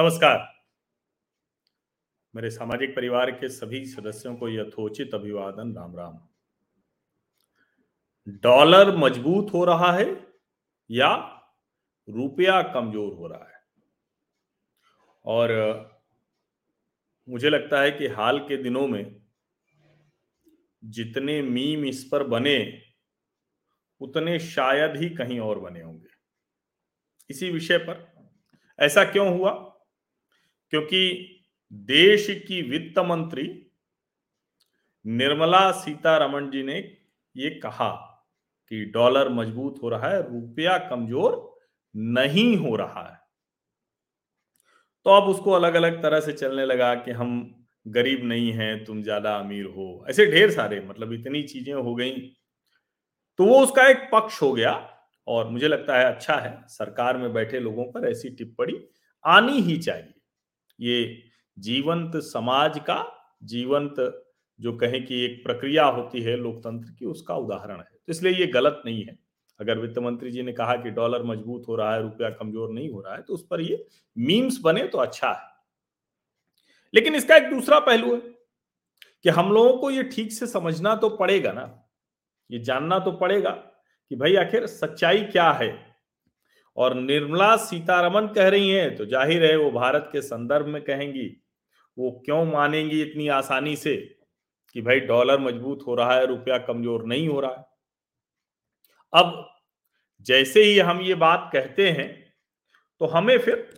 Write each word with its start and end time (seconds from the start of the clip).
नमस्कार। 0.00 0.64
मेरे 2.34 2.50
सामाजिक 2.50 2.96
परिवार 2.96 3.30
के 3.30 3.48
सभी 3.48 3.86
सदस्यों 3.86 4.36
को 4.36 4.48
यथोचित 4.48 5.14
अभिवादन, 5.14 5.76
राम 5.76 5.96
राम। 5.96 6.28
डॉलर 8.28 8.96
मज़बूत 8.96 9.52
हो 9.52 9.64
रहा 9.64 9.92
है 9.92 10.26
या 10.90 11.16
रुपया 12.08 12.62
कमज़ोर 12.62 13.14
हो 13.14 13.26
रहा 13.26 13.48
है? 13.48 13.60
और 15.24 15.50
मुझे 17.28 17.50
लगता 17.50 17.80
है 17.80 17.90
कि 17.90 18.06
हाल 18.06 18.38
के 18.38 18.56
दिनों 18.56 18.88
में 18.88 19.22
जितने 20.84 21.42
मीम 21.42 21.84
इस 21.84 22.08
पर 22.12 22.22
बने, 22.22 22.82
उतने 24.00 24.38
शायद 24.38 24.96
ही 24.96 25.10
कहीं 25.10 25.40
और 25.40 25.60
बने 25.60 25.82
होंगे। 25.82 26.08
इसी 27.30 27.50
विषय 27.50 27.78
पर 27.78 28.14
ऐसा 28.78 29.04
क्यों 29.04 29.38
हुआ? 29.38 29.72
क्योंकि 30.72 31.00
देश 31.72 32.26
की 32.48 32.60
वित्त 32.62 32.98
मंत्री 32.98 33.46
निर्मला 35.04 35.70
सीतारमण 35.72 36.50
जी 36.50 36.62
ने 36.62 36.78
ये 37.36 37.50
कहा 37.60 37.90
कि 38.70 38.84
डॉलर 38.84 39.28
मज़बूत 39.28 39.78
हो 39.82 39.88
रहा 39.88 40.08
है, 40.08 40.22
रुपया 40.22 40.78
कमज़ोर 40.78 41.58
नहीं 41.94 42.56
हो 42.56 42.74
रहा 42.76 43.02
है। 43.02 43.18
तो 45.06 45.10
अब 45.10 45.28
उसको 45.28 45.50
अलग 45.50 45.74
अलग 45.74 46.02
तरह 46.02 46.20
से 46.20 46.32
चलने 46.32 46.64
लगा 46.66 46.94
कि 46.94 47.10
हम 47.10 47.30
गरीब 47.86 48.24
नहीं 48.24 48.52
हैं, 48.52 48.84
तुम 48.84 49.02
ज़्यादा 49.02 49.36
अमीर 49.36 49.64
हो। 49.66 50.04
ऐसे 50.10 50.26
ढेर 50.26 50.50
सारे 50.50 50.80
मतलब 50.80 51.12
इतनी 51.12 51.42
चीज़ें 51.42 51.74
हो 51.74 51.94
गई। 51.94 52.12
तो 53.38 53.44
वो 53.44 53.60
उसका 53.62 53.86
एक 53.88 54.08
पक्ष 54.12 54.42
हो 54.42 54.52
गया 54.52 54.72
और 55.26 55.48
मुझे 55.48 55.68
लगता 55.68 55.98
है 55.98 56.04
अच्छा 56.04 56.34
है, 56.34 56.64
सरकार 56.68 57.16
में 57.16 57.32
बैठे 57.32 57.60
लोगों 57.60 57.84
पर 57.92 58.08
ऐसी 58.08 58.30
टिप्पणी 58.30 58.80
आनी 59.24 59.60
ही 59.60 59.76
चाहिए। 59.78 60.12
ये 60.78 61.22
जीवंत 61.56 62.16
समाज 62.24 62.78
का 62.80 63.04
जीवंत 63.44 63.94
जो 64.60 64.72
कहें 64.72 65.04
कि 65.06 65.24
एक 65.24 65.42
प्रक्रिया 65.44 65.84
होती 65.84 66.20
है 66.22 66.36
लोकतंत्र 66.36 66.90
की, 66.90 67.04
उसका 67.06 67.34
उदाहरण 67.36 67.78
है। 67.78 67.84
तो 67.84 68.12
इसलिए 68.12 68.32
ये 68.32 68.46
गलत 68.46 68.82
नहीं 68.86 69.04
है। 69.04 69.18
अगर 69.60 69.78
वित्त 69.78 69.98
मंत्री 69.98 70.30
जी 70.30 70.42
ने 70.42 70.52
कहा 70.52 70.76
कि 70.76 70.90
डॉलर 70.90 71.22
मज़बूत 71.22 71.68
हो 71.68 71.76
रहा 71.76 71.94
है, 71.94 72.02
रुपया 72.02 72.30
कमज़ोर 72.30 72.72
नहीं 72.72 72.90
हो 72.90 73.00
रहा 73.00 73.14
है 73.14 73.22
तो 73.22 73.34
उस 73.34 73.46
पर 73.46 73.60
ये 73.60 73.86
मीम्स 74.16 74.58
बने 74.60 74.86
तो 74.86 74.98
अच्छा 74.98 75.30
है। 75.30 75.54
लेकिन 76.94 77.14
इसका 77.14 77.36
एक 77.36 77.50
दूसरा 77.50 77.78
पहलू 77.80 78.14
है 78.14 78.20
कि 79.24 79.30
हम 79.30 79.52
लोगों 79.52 79.76
को 79.78 79.90
ये 79.90 80.02
ठीक 80.04 80.32
से 80.32 80.46
समझना 80.46 80.94
तो 80.94 81.08
पड़ेगा 81.08 81.52
ना। 81.52 81.62
ये 82.50 82.58
जानना 82.58 82.98
तो 82.98 83.12
पड़ेगा 83.12 83.50
कि 83.50 84.16
भाई 84.16 84.34
आखिर 84.36 84.66
सच्चाई 84.66 85.22
क्या 85.22 85.50
है? 85.52 85.85
और 86.76 86.94
निर्मला 86.96 87.56
सीतारमन 87.58 88.26
कह 88.26 88.48
रही 88.48 88.70
हैं 88.70 88.94
तो 88.96 89.04
ज़ाहिर 89.06 89.44
है 89.44 89.56
वो 89.56 89.70
भारत 89.70 90.08
के 90.12 90.22
संदर्भ 90.22 90.66
में 90.66 90.82
कहेंगी। 90.84 91.28
वो 91.96 92.10
क्यों 92.26 92.44
मानेंगी 92.46 93.00
इतनी 93.02 93.28
आसानी 93.30 93.74
से 93.76 93.96
कि 94.74 94.82
भाई 94.82 95.00
डॉलर 95.02 95.38
मज़बूत 95.40 95.84
हो 95.86 95.94
रहा 95.94 96.14
है, 96.14 96.26
रुपया 96.26 96.58
कमज़ोर 96.60 97.04
नहीं 97.06 97.28
हो 97.28 97.40
रहा 97.40 97.50
है? 97.50 97.64
अब 99.12 99.48
जैसे 100.26 100.62
ही 100.62 100.78
हम 100.80 101.00
ये 101.00 101.14
बात 101.16 101.48
कहते 101.52 101.88
हैं 101.90 102.08
तो 103.00 103.06
हमें 103.06 103.38
फिर 103.38 103.68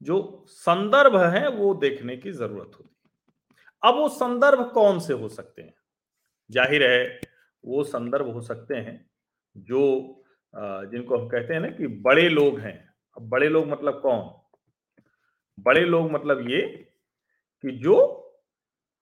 जो 0.00 0.44
संदर्भ 0.48 1.16
है, 1.16 1.48
वो 1.48 1.74
देखने 1.76 2.16
की 2.16 2.32
ज़रूरत 2.32 2.70
होती 2.74 2.88
है। 2.88 3.90
अब 3.90 3.98
वो 3.98 4.08
संदर्भ 4.10 4.70
कौन 4.72 4.98
से 5.00 5.12
हो 5.14 5.28
सकते 5.30 5.62
हैं? 5.62 5.74
ज़ाहिर 6.50 6.82
है 6.84 7.20
वो 7.64 7.84
संदर्भ 7.84 8.28
हो 8.28 8.40
सकते 8.42 8.74
हैं 8.76 9.04
जो 9.66 10.22
जिनको 10.54 11.18
हम 11.18 11.28
कहते 11.28 11.54
हैं 11.54 11.60
ना 11.60 11.68
कि 11.68 11.86
बड़े 11.86 12.28
लोग 12.28 12.58
हैं। 12.60 12.78
अब 13.16 13.28
बड़े 13.28 13.48
लोग 13.48 13.68
मतलब 13.68 14.00
कौन? 14.02 14.20
बड़े 15.58 15.80
लोग 15.80 16.10
मतलब 16.12 16.50
ये 16.50 16.60
कि 17.64 17.70
जो 17.72 17.96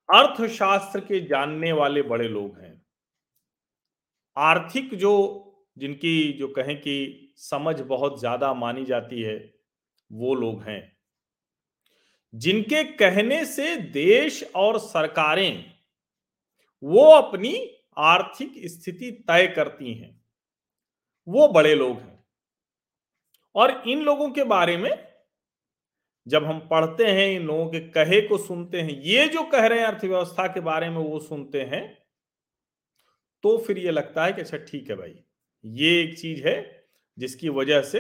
अर्थशास्त्र 0.09 1.01
के 1.01 1.21
जानने 1.21 1.73
वाले 1.73 2.03
बड़े 2.03 2.29
लोग 2.29 2.59
हैं। 2.59 2.85
आर्थिक 4.37 4.95
जो, 4.95 5.13
जिनकी 5.79 6.33
जो 6.33 6.49
कहें 6.49 6.77
कि 6.77 7.35
समझ 7.37 7.81
बहुत 7.81 8.21
ज़्यादा 8.21 8.55
मानी 8.55 8.85
जाती 8.85 9.23
है, 9.23 9.55
वो 10.11 10.35
लोग 10.35 10.63
हैं। 10.63 10.93
जिनके 12.35 12.85
कहने 12.85 13.45
से 13.45 13.77
देश 13.77 14.43
और 14.57 14.79
सरकारें, 14.79 15.65
वो 16.83 17.05
अपनी 17.11 17.55
आर्थिक 17.99 18.53
स्थिति 18.67 19.11
तय 19.29 19.47
करती 19.47 19.95
हैं। 19.95 20.24
वो 21.29 21.49
बड़े 21.49 21.75
लोग 21.75 21.99
हैं। 21.99 22.19
और 23.55 23.83
इन 23.89 24.03
लोगों 24.03 24.31
के 24.31 24.45
बारे 24.45 24.77
में 24.77 24.91
जब 26.27 26.45
हम 26.45 26.59
पढ़ते 26.61 27.07
हैं, 27.07 27.29
इन 27.31 27.43
लोगों 27.43 27.67
के 27.71 27.81
कहे 27.81 28.21
को 28.21 28.39
सुनते 28.39 28.81
हैं, 28.81 29.01
ये 29.03 29.27
जो 29.29 29.43
कह 29.43 29.67
रहे 29.67 29.81
हैं 29.81 29.87
अर्थव्यवस्था 29.87 30.47
के 30.47 30.61
बारे 30.61 30.89
में 30.91 30.99
वो 30.99 31.19
सुनते 31.21 31.62
हैं 31.62 31.83
तो 33.45 33.57
फिर 33.59 33.79
ये 33.79 33.91
लगता 33.91 34.25
है 34.25 34.33
कि 34.33 34.41
अच्छा 34.41 34.57
ठीक 34.59 34.91
है 34.91 34.97
भाई, 34.97 35.15
ये 35.65 36.01
एक 36.03 36.19
चीज़ 36.19 36.47
है 36.49 36.55
जिसकी 37.19 37.49
वजह 37.49 37.83
से 37.83 37.99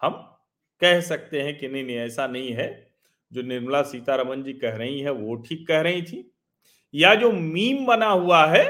हम 0.00 0.12
कह 0.82 1.00
सकते 1.00 1.42
हैं 1.42 1.56
कि 1.58 1.68
नहीं 1.68 1.84
नहीं, 1.84 1.96
ऐसा 1.96 2.26
नहीं 2.26 2.52
है। 2.52 2.68
जो 3.32 3.42
निर्मला 3.42 3.82
सीतारमन 3.82 4.42
जी 4.42 4.52
कह 4.52 4.76
रही 4.76 5.00
है, 5.00 5.10
वो 5.10 5.34
ठीक 5.38 5.66
कह 5.68 5.80
रही 5.80 6.02
थी। 6.02 6.30
या 6.94 7.14
जो 7.14 7.30
मीम 7.32 7.84
बना 7.86 8.08
हुआ 8.08 8.44
है, 8.46 8.64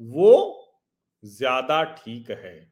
वो 0.00 0.65
ज़्यादा 1.22 1.82
ठीक 1.84 2.30
है। 2.30 2.70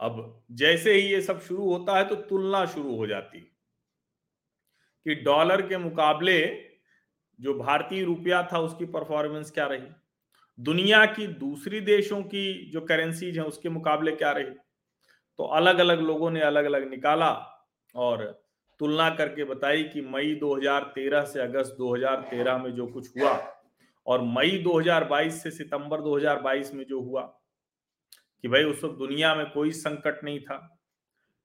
अब 0.00 0.44
जैसे 0.52 0.92
ही 0.92 1.00
ये 1.00 1.20
सब 1.22 1.40
शुरू 1.40 1.70
होता 1.70 1.96
है 1.96 2.04
तो 2.08 2.14
तुलना 2.14 2.64
शुरू 2.66 2.96
हो 2.96 3.06
जाती 3.06 3.40
कि 5.06 5.14
डॉलर 5.14 5.62
के 5.62 5.78
मुकाबले 5.78 6.40
जो 7.40 7.54
भारतीय 7.54 8.04
रुपया 8.04 8.42
था 8.52 8.58
उसकी 8.58 8.84
परफॉर्मेंस 8.84 9.50
क्या 9.50 9.66
रही? 9.66 9.88
दुनिया 10.58 11.04
की 11.06 11.26
दूसरी 11.26 11.80
देशों 11.80 12.22
की 12.22 12.70
जो 12.70 12.80
करेंसीज 12.80 13.38
हैं 13.38 13.44
उसके 13.44 13.68
मुकाबले 13.68 14.12
क्या 14.12 14.30
रही? 14.30 14.50
तो 15.38 15.44
अलग 15.44 15.78
अलग 15.78 16.00
लोगों 16.00 16.30
ने 16.30 16.40
अलग 16.40 16.64
अलग 16.64 16.88
निकाला 16.90 17.30
और 17.94 18.24
तुलना 18.80 19.08
करके 19.10 19.44
बताई 19.44 19.84
कि 19.84 20.00
मई 20.00 20.34
2013 20.34 21.24
से 21.24 21.40
अगस्त 21.40 21.76
2013 21.78 22.58
में 22.62 22.70
जो 22.72 22.86
कुछ 22.86 23.08
हुआ 23.18 23.32
और 24.06 24.22
मई 24.22 24.62
2022 24.64 25.42
से 25.42 25.50
सितंबर 25.50 26.00
2022 26.00 26.74
में 26.74 26.84
जो 26.84 27.00
हुआ 27.00 27.22
कि 28.42 28.48
भाई 28.48 28.64
उस 28.64 28.84
वक्त 28.84 28.98
दुनिया 28.98 29.34
में 29.34 29.50
कोई 29.50 29.72
संकट 29.72 30.24
नहीं 30.24 30.40
था। 30.40 30.80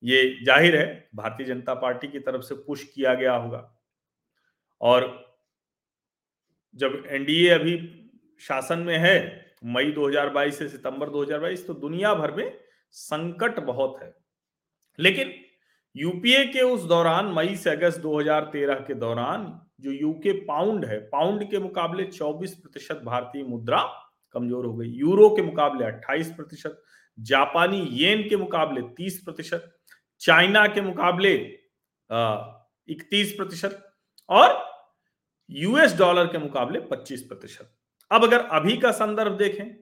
ये 0.03 0.43
ज़ाहिर 0.45 0.77
है, 0.77 1.09
भारतीय 1.15 1.45
जनता 1.45 1.73
पार्टी 1.73 2.07
की 2.07 2.19
तरफ़ 2.19 2.41
से 2.41 2.55
पुश 2.55 2.83
किया 2.83 3.13
गया 3.13 3.35
होगा। 3.35 3.79
और 4.81 5.35
जब 6.75 7.03
एनडीए 7.07 7.49
अभी 7.49 7.77
शासन 8.41 8.79
में 8.79 8.97
है, 8.97 9.45
मई 9.65 9.91
2022 9.91 10.59
से 10.59 10.67
सितंबर 10.69 11.09
2022 11.09 11.67
तो 11.67 11.73
दुनिया 11.73 12.13
भर 12.13 12.31
में 12.31 12.59
संकट 12.91 13.59
बहुत 13.59 13.99
है। 14.03 14.13
लेकिन 14.99 15.33
यूपीए 15.95 16.45
के 16.45 16.61
उस 16.61 16.83
दौरान, 16.83 17.25
मई 17.25 17.55
से 17.55 17.69
अगस्त 17.69 17.99
2013 17.99 18.75
के 18.75 18.93
दौरान, 18.93 19.61
जो 19.79 19.91
यूके 19.91 20.31
पाउंड 20.31 20.85
है, 20.85 20.99
पाउंड 20.99 21.49
के 21.51 21.59
मुकाबले 21.59 22.05
24 22.05 22.53
प्रतिशत 22.55 23.01
भारतीय 23.03 23.43
मुद्रा 23.43 24.02
कमज़ोर 24.35 24.65
हो 24.65 24.73
गई। 24.73 24.89
यूरो 24.89 25.29
के 25.29 25.41
मुकाबले 25.41 25.85
28 25.85 26.31
प्रतिशत, 26.35 26.81
जापानी 27.17 27.81
येन 27.93 28.27
के 28.29 28.37
मुकाबले 28.37 28.81
30 28.95 29.21
प्रतिशत, 29.25 29.71
चाइना 30.21 30.65
के 30.67 30.81
मुकाबले 30.81 31.33
इकतीस 32.89 33.33
प्रतिशत 33.33 33.83
और 34.29 34.61
यूएस 35.49 35.97
डॉलर 35.97 36.27
के 36.27 36.37
मुकाबले 36.39 36.79
25 36.87 37.21
प्रतिशत। 37.23 37.69
अब 38.11 38.23
अगर 38.23 38.39
अभी 38.51 38.77
का 38.77 38.91
संदर्भ 38.93 39.37
देखें 39.37 39.73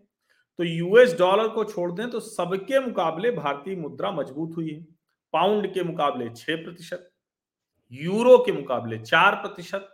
तो 0.59 0.63
यूएस 0.63 1.17
डॉलर 1.17 1.47
को 1.49 1.63
छोड़ 1.65 1.91
दें 1.91 2.09
तो 2.09 2.19
सबके 2.19 2.79
मुकाबले 2.79 3.31
भारतीय 3.31 3.75
मुद्रा 3.77 4.11
मज़बूत 4.11 4.55
हुई 4.57 4.69
है। 4.69 4.81
पाउंड 5.33 5.73
के 5.73 5.83
मुकाबले 5.83 6.29
छह 6.31 6.55
प्रतिशत, 6.55 7.09
यूरो 7.91 8.37
के 8.37 8.51
मुकाबले 8.51 8.97
चार 8.99 9.35
प्रतिशत, 9.35 9.87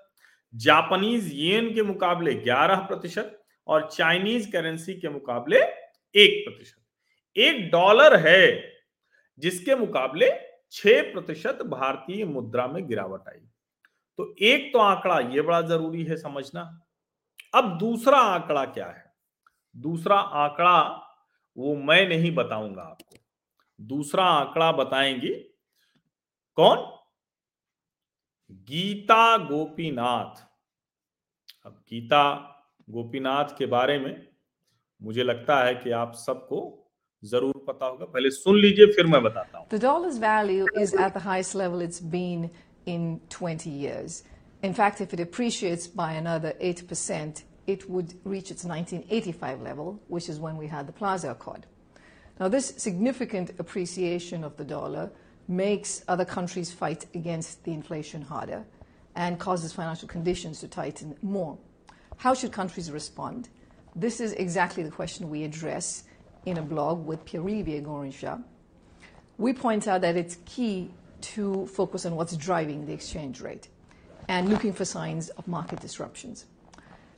जापानीज 0.54 1.32
येन 1.34 1.74
के 1.74 1.84
मुकाबले 1.84 2.34
ग्यारह 2.36 2.80
प्रतिशत 2.82 3.37
और 3.68 3.90
चाइनीज़ 3.92 4.52
करेंसी 4.52 4.94
के 4.94 5.10
मुकाबले 5.10 5.60
एक 6.16 6.46
प्रतिशत। 6.46 6.82
एक 7.36 7.72
डॉलर 7.72 8.16
है 8.28 8.74
जिसके 9.40 9.76
मुकाबले 9.76 10.32
छह 10.72 11.02
प्रतिशत 11.14 11.60
भारतीय 11.64 12.26
मुद्रा 12.26 12.68
में 12.68 12.88
गिरावट 12.88 13.28
आई। 13.28 13.40
तो 14.18 14.36
एक 14.42 14.74
तो 14.74 14.80
आंकड़ा 14.80 15.20
यह 15.20 15.42
बड़ा 15.42 15.62
ज़रूरी 15.62 16.04
है 16.04 16.18
समझना। 16.18 16.82
अब 17.56 17.78
दूसरा 17.78 18.18
आंकड़ा 18.18 18.66
क्या 18.66 18.88
है? 18.88 19.14
दूसरा 19.76 20.20
आंकड़ा 20.20 20.82
वो 21.58 21.76
मैं 21.76 22.08
नहीं 22.10 22.36
बताऊँगा 22.36 22.82
आपको। 22.82 23.16
दूसरा 23.82 24.24
आंकड़ा 24.24 24.72
बताएँगी 24.72 25.34
कौन? 26.56 26.78
गीता 28.52 29.38
गोपीनाथ। 29.38 30.48
अब 31.66 31.84
गीता 31.90 32.54
गोपीनाथ 32.91 33.57
के 33.59 33.67
बारे 33.67 33.99
में 33.99 34.15
मुझे 35.03 35.23
लगता 35.23 35.65
है 35.65 35.75
कि 35.75 35.91
आप 35.91 36.13
सबको 36.17 36.61
जरूर 37.23 37.65
पता 37.69 37.87
होगा 37.87 38.05
पहले 38.05 38.31
सुन 38.31 38.59
लीजिए 38.61 38.87
फिर 38.97 39.07
मैं 39.07 39.23
बताता 39.23 39.59
हूँ 39.59 39.69
The 39.69 39.79
dollar's 39.79 40.19
value 40.19 40.67
is 40.85 40.95
at 40.95 41.15
the 41.15 41.25
highest 41.31 41.55
level 41.55 41.81
it's 41.81 42.01
been 42.01 42.51
in 42.87 43.21
20 43.31 43.71
years. 43.71 44.23
In 44.63 44.75
fact, 44.75 45.01
if 45.01 45.13
it 45.13 45.21
appreciates 45.21 45.87
by 45.87 46.13
another 46.13 46.53
8%, 46.61 47.43
it 47.67 47.89
would 47.89 48.15
reach 48.25 48.51
its 48.51 48.65
1985 48.65 49.63
level, 49.63 50.01
which 50.09 50.29
is 50.29 50.39
when 50.41 50.57
we 50.57 50.67
had 50.67 50.87
the 50.87 50.93
Plaza 50.93 51.31
Accord. 51.31 51.67
Now, 52.41 52.49
this 52.49 52.75
significant 52.77 53.51
appreciation 53.59 54.45
of 54.45 54.57
the 54.57 54.65
dollar 54.65 55.11
makes 55.49 56.03
other 56.09 56.25
countries 56.25 56.73
fight 56.73 57.07
against 57.15 57.65
the 57.65 57.73
inflation 57.73 58.23
harder 58.23 58.65
and 59.15 59.39
causes 59.39 59.73
financial 59.73 60.09
conditions 60.09 60.61
to 60.61 60.69
tighten 60.69 61.17
more. 61.23 61.59
How 62.18 62.34
should 62.34 62.52
countries 62.52 62.92
respond? 62.92 63.48
This 63.96 64.20
is 64.20 64.34
exactly 64.34 64.82
the 64.82 64.90
question 64.90 65.30
we 65.30 65.44
address 65.44 66.04
in 66.48 66.58
a 66.58 66.64
blog 66.64 67.06
with 67.06 67.24
Pierre-Olivier 67.26 67.82
Gorincha. 67.82 68.44
We 69.38 69.54
point 69.54 69.88
out 69.88 70.02
that 70.02 70.18
it's 70.18 70.38
key 70.46 70.90
to 71.22 71.68
focus 71.68 72.08
on 72.08 72.16
what's 72.16 72.36
driving 72.36 72.88
the 72.88 72.94
exchange 72.94 73.40
rate 73.40 73.68
and 74.28 74.50
looking 74.50 74.74
for 74.74 74.84
signs 74.84 75.30
of 75.30 75.48
market 75.48 75.80
disruptions. 75.80 76.46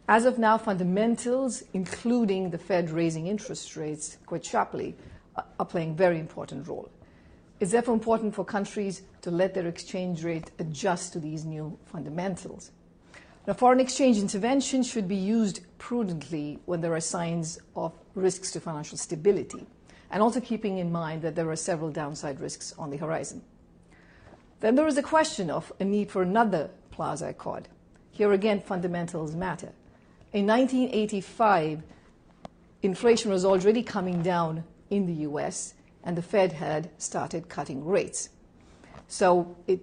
As 0.10 0.26
of 0.26 0.38
now, 0.38 0.58
fundamentals, 0.58 1.64
including 1.74 2.50
the 2.50 2.58
Fed 2.58 2.90
raising 2.90 3.28
interest 3.28 3.78
rates 3.78 4.18
quite 4.26 4.44
sharply, 4.44 4.98
are 5.38 5.66
playing 5.66 5.92
a 5.92 5.96
very 5.96 6.20
important 6.20 6.68
role. 6.68 6.90
It's 7.62 7.72
therefore 7.72 7.94
important 7.94 8.36
for 8.36 8.44
countries 8.44 9.04
to 9.22 9.32
let 9.32 9.54
their 9.54 9.68
exchange 9.68 10.26
rate 10.26 10.52
adjust 10.60 11.14
to 11.14 11.20
these 11.20 11.46
new 11.46 11.78
fundamentals. 11.86 12.72
Now, 13.50 13.56
foreign 13.56 13.80
exchange 13.80 14.20
intervention 14.20 14.84
should 14.84 15.08
be 15.08 15.16
used 15.16 15.62
prudently 15.80 16.60
when 16.68 16.82
there 16.82 16.94
are 16.94 17.00
signs 17.00 17.58
of 17.76 17.94
risks 18.14 18.52
to 18.52 18.60
financial 18.60 18.96
stability, 18.96 19.66
and 20.12 20.22
also 20.22 20.40
keeping 20.40 20.78
in 20.78 20.92
mind 20.92 21.24
that 21.24 21.34
there 21.34 21.50
are 21.50 21.56
several 21.56 21.90
downside 21.90 22.40
risks 22.40 22.76
on 22.78 22.92
the 22.92 22.98
horizon. 22.98 23.42
Then 24.60 24.76
there 24.76 24.86
is 24.86 25.00
a 25.00 25.02
question 25.02 25.50
of 25.50 25.74
a 25.80 25.84
need 25.84 26.12
for 26.12 26.22
another 26.22 26.70
Plaza 26.92 27.30
Accord. 27.30 27.68
Here 28.12 28.34
again, 28.34 28.62
fundamentals 28.62 29.36
matter. 29.36 29.72
In 30.32 30.46
1985, 30.46 31.82
inflation 32.84 33.32
was 33.32 33.46
already 33.46 33.82
coming 33.82 34.22
down 34.22 34.64
in 34.92 35.08
the 35.08 35.24
US, 35.28 35.74
and 36.04 36.16
the 36.16 36.22
Fed 36.22 36.54
had 36.54 36.92
started 37.00 37.50
cutting 37.50 37.84
rates. 37.84 38.30
So 39.08 39.58
it, 39.66 39.80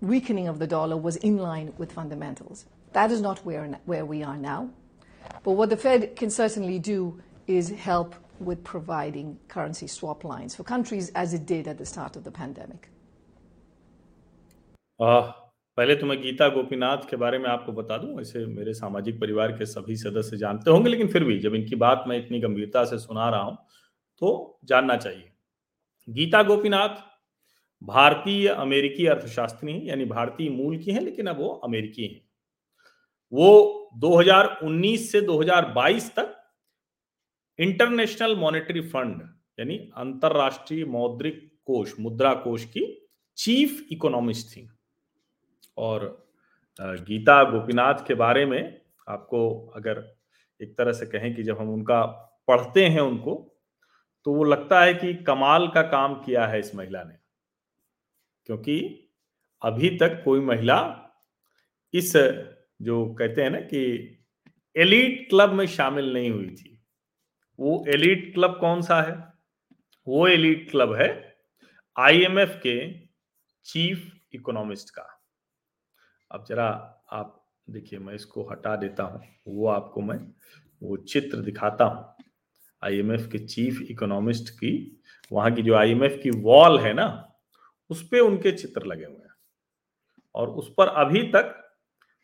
weakening 0.00 0.48
of 0.48 0.58
the 0.58 0.66
dollar 0.66 0.96
was 0.96 1.16
in 1.16 1.36
line 1.36 1.74
with 1.76 1.92
fundamentals. 1.92 2.64
That 2.92 3.10
is 3.10 3.20
not 3.20 3.38
where, 3.44 3.64
where 3.86 4.04
we 4.04 4.22
are 4.22 4.36
now. 4.36 4.70
But 5.44 5.52
what 5.52 5.70
the 5.70 5.76
Fed 5.76 6.16
can 6.16 6.30
certainly 6.30 6.78
do 6.78 7.20
is 7.46 7.70
help 7.70 8.14
with 8.40 8.64
providing 8.64 9.38
currency 9.48 9.86
swap 9.86 10.24
lines 10.24 10.54
for 10.54 10.64
countries 10.64 11.10
as 11.14 11.34
it 11.34 11.46
did 11.46 11.68
at 11.68 11.78
the 11.78 11.86
start 11.86 12.16
of 12.16 12.24
the 12.24 12.30
pandemic. 12.30 12.88
आ, 15.00 15.20
पहले 15.78 15.94
तो 15.96 16.06
मैं 16.06 16.20
गीता 16.22 16.48
गोपीनाथ 16.54 17.08
के 17.10 17.16
बारे 17.16 17.38
में 17.38 17.48
आपको 17.50 17.72
बता 17.72 17.96
दूँ 17.98 18.16
वैसे 18.16 18.44
मेरे 18.46 18.72
सामाजिक 18.74 19.20
परिवार 19.20 19.52
के 19.58 19.66
सभी 19.66 19.96
सदस्य 19.96 20.36
जानते 20.36 20.70
होंगे 20.70 20.90
लेकिन 20.90 21.08
फिर 21.12 21.24
भी 21.24 21.38
जब 21.40 21.54
इनकी 21.54 21.76
बात 21.82 22.04
मैं 22.08 22.18
इतनी 22.18 22.40
गंभीरता 22.40 22.84
से 22.90 22.98
सुना 22.98 23.28
रहा 23.30 23.40
हूँ 23.42 23.56
तो 24.22 24.58
जानना 24.72 24.96
चाहिए 24.96 25.30
गीता 26.08 26.42
गोपीनाथ 26.42 26.96
भारतीय 27.82 28.48
अमेरिकी 28.48 29.06
अर्थशास्त्री 29.14 29.80
यानी 29.88 30.04
भारतीय 30.04 30.50
मूल 30.50 30.76
की 30.78 30.92
हैं 30.92 31.02
लेकिन 31.02 31.26
अब 31.26 31.38
वो 31.40 31.48
अमेरिकी 31.64 32.06
हैं 32.06 32.20
वो 33.32 33.90
2019 33.96 35.10
से 35.12 35.20
2022 35.20 36.10
तक 36.18 36.36
इंटरनेशनल 37.58 38.36
मॉनेटरी 38.36 38.80
फंड, 38.80 39.22
यानी 39.58 39.76
अंतरराष्ट्रीय 39.96 40.84
मौद्रिक 40.84 41.60
कोष, 41.64 41.92
मुद्रा 42.00 42.34
कोष 42.34 42.64
की 42.64 43.08
चीफ 43.36 43.86
इकोनॉमिस्ट 43.92 44.56
थी। 44.56 44.68
और 45.76 46.30
गीता 46.80 47.42
गोपीनाथ 47.44 48.06
के 48.06 48.14
बारे 48.14 48.46
में 48.46 48.80
आपको 49.08 49.66
अगर 49.76 50.16
एक 50.60 50.76
तरह 50.78 50.92
से 50.92 51.06
कहें 51.06 51.34
कि 51.34 51.42
जब 51.42 51.58
हम 51.58 51.70
उनका 51.70 52.04
पढ़ते 52.48 52.86
हैं 52.86 53.00
उनको 53.00 53.34
तो 54.24 54.32
वो 54.34 54.44
लगता 54.44 54.80
है 54.80 54.94
कि 54.94 55.14
कमाल 55.14 55.68
का 55.68 55.82
काम 55.82 56.14
किया 56.14 56.46
है 56.46 56.58
इस 56.60 56.74
महिला 56.74 57.02
ने। 57.04 57.14
क्योंकि 58.46 58.78
अभी 59.62 59.90
तक 59.98 60.22
कोई 60.24 60.40
महिला 60.40 60.78
इस 61.94 62.12
जो 62.82 63.14
कहते 63.14 63.42
हैं 63.42 63.50
ना 63.50 63.60
कि 63.60 63.80
एलिट 64.76 65.30
क्लब 65.30 65.52
में 65.52 65.66
शामिल 65.66 66.12
नहीं 66.12 66.30
हुई 66.30 66.50
थी। 66.50 66.82
वो 67.60 67.84
एलिट 67.88 68.34
क्लब 68.34 68.58
कौन 68.60 68.82
सा 68.82 69.02
है? 69.02 69.32
वो 70.08 70.28
एलिट 70.28 70.70
क्लब 70.70 70.94
है 70.94 71.36
आईएमएफ 71.98 72.60
के 72.62 72.98
चीफ 73.64 74.12
इकोनॉमिस्ट 74.34 74.90
का। 74.90 75.20
अब 76.30 76.44
जरा 76.48 76.68
आप 77.12 77.36
देखिए, 77.70 77.98
मैं 77.98 78.14
इसको 78.14 78.50
हटा 78.50 78.76
देता 78.76 79.02
हूँ। 79.02 79.22
वो 79.48 79.66
आपको 79.66 80.00
मैं 80.00 80.18
वो 80.82 80.96
चित्र 80.96 81.38
दिखाता 81.38 81.84
हूँ। 81.84 82.14
आईएमएफ 82.84 83.28
के 83.32 83.38
चीफ 83.38 83.80
इकोनॉमिस्ट 83.90 84.50
की, 84.50 85.02
वहाँ 85.32 85.54
की 85.54 85.62
जो 85.62 85.74
आईएमएफ 85.74 86.20
की 86.22 86.30
वॉल 86.30 86.80
है 86.80 86.92
ना, 86.92 87.34
उस 87.90 88.08
पर 88.08 88.18
उनके 88.18 88.52
चित्र 88.52 88.86
लगे 88.86 89.04
हुए 89.04 89.16
हैं। 89.16 89.34
और 90.34 90.48
उस 90.48 90.74
पर 90.78 90.86
अभी 90.86 91.22
तक 91.22 91.59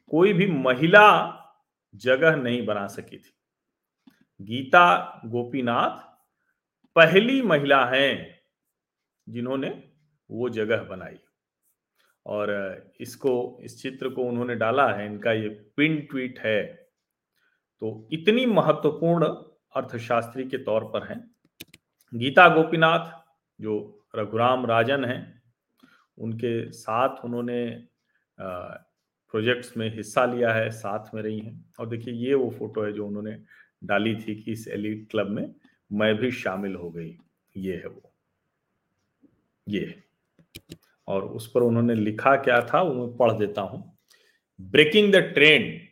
कोई 0.08 0.32
भी 0.32 0.46
महिला 0.46 1.32
जगह 1.94 2.36
नहीं 2.36 2.66
बना 2.66 2.86
सकी 2.86 3.18
थी। 3.18 3.32
गीता 4.42 5.20
गोपीनाथ 5.26 6.18
पहली 6.96 7.42
महिला 7.42 7.86
हैं 7.86 8.40
जिन्होंने 9.28 9.90
वो 10.30 10.48
जगह 10.48 10.82
बनाई। 10.82 11.18
और 12.26 12.50
इसको, 13.00 13.58
इस 13.60 13.82
चित्र 13.82 14.08
को 14.08 14.22
उन्होंने 14.22 14.54
डाला 14.54 14.92
है, 14.92 15.06
इनका 15.06 15.32
ये 15.32 15.48
पिन 15.48 16.00
ट्वीट 16.00 16.38
है। 16.38 16.66
तो 17.80 18.08
इतनी 18.12 18.46
महत्वपूर्ण 18.46 19.26
अर्थशास्त्री 19.76 20.44
के 20.44 20.58
तौर 20.58 20.84
पर 20.84 21.06
हैं। 21.06 21.30
गीता 22.14 22.48
गोपीनाथ, 22.48 23.12
जो 23.60 24.04
रघुराम 24.16 24.66
राजन 24.66 25.04
हैं, 25.04 25.42
उनके 26.18 26.72
साथ 26.72 27.24
उन्होंने 27.24 27.88
प्रोजेक्ट्स 29.30 29.76
में 29.76 29.96
हिस्सा 29.96 30.24
लिया 30.24 30.52
है, 30.52 30.70
साथ 30.70 31.14
में 31.14 31.22
रही 31.22 31.38
हैं। 31.38 31.64
और 31.80 31.88
देखिए, 31.88 32.14
ये 32.14 32.34
वो 32.34 32.50
फ़ोटो 32.50 32.84
है 32.84 32.92
जो 32.92 33.06
उन्होंने 33.06 33.38
डाली 33.84 34.16
थी 34.16 34.42
कि 34.42 34.52
इस 34.52 34.68
एलिट 34.68 35.10
क्लब 35.10 35.28
में 35.28 35.54
मैं 35.92 36.14
भी 36.16 36.30
शामिल 36.30 36.74
हो 36.74 36.90
गई। 36.90 37.18
ये 37.56 37.76
है 37.76 37.86
वो। 37.86 38.12
ये 39.68 40.02
और 41.08 41.24
उस 41.24 41.50
पर 41.50 41.62
उन्होंने 41.62 41.94
लिखा 41.94 42.36
क्या 42.36 42.60
था, 42.60 42.82
वो 42.82 43.06
मैं 43.06 43.16
पढ़ 43.16 43.32
देता 43.32 43.60
हूँ। 43.60 43.98
Breaking 44.60 45.12
the 45.12 45.16
trend 45.16 45.86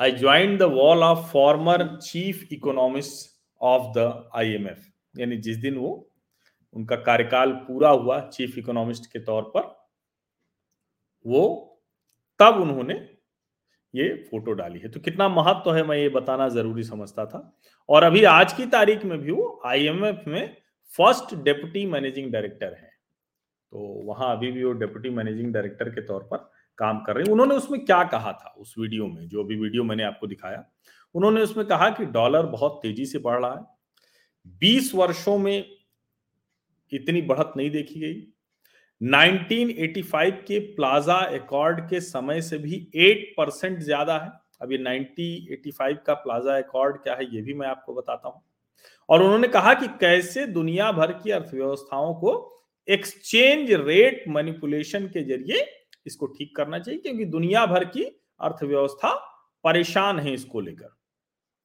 I 0.00 0.10
joined 0.10 0.60
the 0.60 0.68
wall 0.68 1.02
of 1.02 1.30
former 1.32 1.98
chief 2.06 2.52
economists 2.52 3.28
of 3.62 3.80
the 3.96 4.22
IMF 4.38 4.78
यानी 5.18 5.36
जिस 5.36 5.56
दिन 5.56 5.76
वो, 5.76 6.10
उनका 6.72 6.96
कार्यकाल 6.96 7.52
पूरा 7.52 7.90
हुआ 7.90 8.20
चीफ 8.20 8.58
इकोनॉमिस्ट 8.58 9.06
के 9.06 9.18
तौर 9.18 9.42
पर 9.42 9.77
वो 11.26 11.64
तब 12.40 12.54
उन्होंने 12.54 12.94
ये 13.94 14.28
फ़ोटो 14.30 14.52
डाली 14.52 14.78
है। 14.78 14.88
तो 14.88 15.00
कितना 15.00 15.28
महत्व 15.28 15.60
तो 15.64 15.70
है 15.70 15.86
मैं 15.86 15.96
ये 15.96 16.08
बताना 16.08 16.48
ज़रूरी 16.48 16.82
समझता 16.82 17.26
था। 17.26 17.58
और 17.88 18.02
अभी 18.02 18.24
आज 18.24 18.52
की 18.52 18.66
तारीख 18.66 19.04
में 19.04 19.18
भी 19.18 19.30
वो 19.30 19.62
आईएमएफ 19.66 20.24
में 20.28 20.56
फ़र्स्ट 20.96 21.34
डेप्यूटी 21.34 21.86
मैनेजिंग 21.86 22.32
डायरेक्टर 22.32 22.66
है। 22.66 22.90
तो 23.72 23.78
वहाँ 23.78 24.36
अभी 24.36 24.52
भी 24.52 24.64
वो 24.64 24.72
डेप्यूटी 24.72 25.10
मैनेजिंग 25.10 25.52
डायरेक्टर 25.52 25.88
के 25.88 26.00
तौर 26.00 26.22
पर 26.22 26.50
काम 26.78 27.00
कर 27.00 27.14
रहे 27.14 27.24
हैं। 27.24 27.32
उन्होंने 27.32 27.54
उसमें 27.54 27.84
क्या 27.84 28.04
कहा 28.04 28.32
था 28.32 28.54
उस 28.58 28.74
वीडियो 28.78 29.06
में, 29.06 29.28
जो 29.28 29.44
अभी 29.44 29.56
वीडियो 29.56 29.84
मैंने 29.84 30.02
आपको 30.02 30.26
दिखाया? 30.26 30.64
उन्होंने 31.14 31.40
उसमें 31.40 31.66
कहा 31.66 31.90
कि 31.90 32.04
डॉलर 32.04 32.46
बहुत 32.46 32.80
तेज़ी 32.82 33.06
से 33.06 33.18
बढ़ 33.18 33.40
रहा 33.40 33.54
है। 33.54 33.64
20 34.46 34.94
वर्षों 34.94 35.38
में 35.38 35.70
इतनी 36.92 37.22
बढ़त 37.22 37.52
नहीं 37.56 37.70
देखी 37.70 38.00
गई। 38.00 38.32
1985 39.00 40.30
के 40.46 40.58
प्लाजा 40.74 41.14
अकॉर्ड 41.14 41.80
के 41.90 42.00
समय 42.00 42.40
से 42.42 42.58
भी 42.58 42.76
8 42.98 43.24
परसेंट 43.36 43.78
ज़्यादा 43.80 44.18
है। 44.18 44.30
अब 44.62 44.72
ये 44.72 44.78
1985 44.78 45.96
का 46.06 46.14
प्लाजा 46.16 46.56
अकॉर्ड 46.58 46.96
क्या 46.96 47.14
है, 47.14 47.24
ये 47.26 47.42
भी 47.42 47.54
मैं 47.54 47.66
आपको 47.68 47.94
बताता 47.94 48.28
हूँ। 48.28 48.42
और 49.08 49.22
उन्होंने 49.22 49.48
कहा 49.48 49.74
कि 49.74 49.86
कैसे 50.00 50.46
दुनिया 50.48 50.90
भर 50.92 51.12
की 51.14 51.30
अर्थव्यवस्थाओं 51.30 52.14
को 52.14 52.32
एक्सचेंज 52.88 53.70
रेट 53.72 54.24
मैनिपुलेशन 54.28 55.06
के 55.06 55.22
ज़रिए 55.24 55.64
इसको 56.06 56.26
ठीक 56.28 56.54
करना 56.56 56.78
चाहिए, 56.78 57.00
क्योंकि 57.00 57.24
दुनिया 57.26 57.64
भर 57.66 57.84
की 57.86 58.04
अर्थव्यवस्था 58.40 59.14
परेशान 59.64 60.18
है 60.18 60.32
इसको 60.34 60.60
लेकर। 60.60 60.96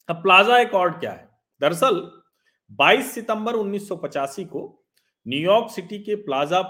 अब 0.10 0.22
प्लाजा 0.24 0.60
अकॉर्ड 0.60 1.00
क्या 1.00 1.12
है? 1.12 1.30
दरअसल 1.62 2.02
22 2.80 3.14
सितंबर 3.14 3.56
1985 3.56 4.46
को 4.46 4.64
न्यूयॉर्क 5.26 5.70
सिटी 5.72 6.00
के 6.00 6.16
प्लाजा 6.16 6.62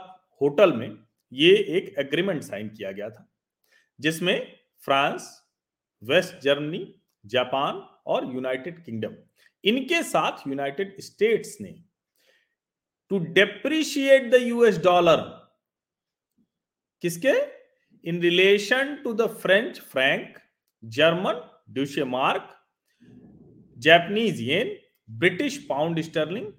होटल 0.41 0.73
में 0.73 0.97
ये 1.31 1.53
एक 1.77 1.93
एग्रीमेंट 1.99 2.41
साइन 2.43 2.69
किया 2.69 2.91
गया 2.91 3.09
था, 3.09 3.27
जिसमें 3.99 4.57
फ्रांस, 4.83 5.29
वेस्ट 6.01 6.41
जर्मनी, 6.43 6.83
जापान 7.25 7.75
और 8.05 8.25
यूनाइटेड 8.33 8.83
किंगडम, 8.85 9.15
इनके 9.63 10.01
साथ 10.03 10.47
यूनाइटेड 10.47 10.99
स्टेट्स 11.01 11.57
ने 11.61 11.73
to 13.09 13.19
depreciate 13.33 14.29
the 14.31 14.41
US 14.41 14.77
dollar 14.83 15.21
किसके? 17.03 17.33
In 18.03 18.21
relation 18.21 18.95
to 19.03 19.13
the 19.13 19.27
French 19.41 19.79
franc 19.81 20.37
German 20.83 21.41
Deutsche 21.73 22.03
mark 22.03 22.49
Japanese 23.77 24.41
yen 24.41 24.77
British 25.09 25.57
pound 25.69 26.01
sterling 26.01 26.51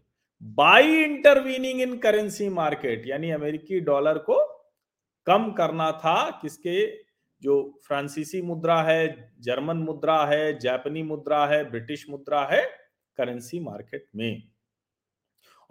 by 0.45 1.03
intervening 1.05 1.81
in 1.81 1.97
currency 1.99 2.49
market 2.49 3.03
यानी 3.07 3.31
अमेरिकी 3.31 3.81
dollar 3.81 4.19
को 4.19 4.35
कम 5.27 5.51
करना 5.53 5.93
था, 5.93 6.31
किसके? 6.43 6.97
जो 7.43 7.81
फ्रांसीसी 7.87 8.43
मुद्रा 8.43 8.83
है, 8.83 9.33
जर्मन 9.41 9.77
मुद्रा 9.77 10.27
है, 10.27 10.59
जापानी 10.59 11.03
मुद्रा 11.03 11.47
है, 11.47 11.71
ब्रिटिश 11.71 12.07
मुद्रा 12.11 12.45
है 12.45 12.63
करेंसी 13.17 13.61
मार्केट 13.61 14.07
में। 14.17 14.43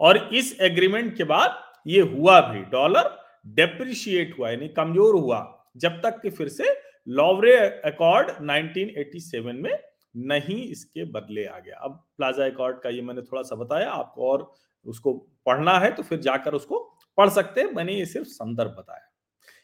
और 0.00 0.34
इस 0.34 0.60
एग्रीमेंट 0.60 1.16
के 1.16 1.24
बाद 1.24 1.62
ये 1.86 2.00
हुआ 2.00 2.40
भी, 2.40 2.60
डॉलर 2.60 3.18
डेप्रिशिएट 3.46 4.38
हुआ, 4.38 4.50
यानी 4.50 4.68
कमज़ोर 4.68 5.14
हुआ, 5.14 5.70
जब 5.76 6.00
तक 6.02 6.20
कि 6.22 6.30
फिर 6.30 6.48
से 6.48 6.64
लॉवरे 7.08 7.56
अकॉर्ड 7.84 8.30
1987 8.30 9.62
में 9.62 9.93
नहीं 10.14 10.56
इसके 10.62 11.04
बदले 11.06 11.44
आ 11.46 11.58
गया। 11.58 11.76
अब 11.78 11.92
प्लाजा 12.16 12.46
अकॉर्ड 12.46 12.80
का 12.80 12.90
ये 12.90 13.02
मैंने 13.02 13.22
थोड़ा 13.22 13.42
सा 13.42 13.56
बताया, 13.56 13.90
आपको 13.90 14.30
और 14.30 14.52
उसको 14.86 15.12
पढ़ना 15.46 15.78
है 15.78 15.90
तो 15.90 16.02
फिर 16.02 16.18
जाकर 16.20 16.54
उसको 16.54 16.78
पढ़ 17.18 17.28
सकते 17.30 17.60
हैं, 17.60 17.70
मैंने 17.70 17.94
ये 17.94 18.06
सिर्फ़ 18.06 18.28
संदर्भ 18.28 18.70
बताया। 18.70 19.10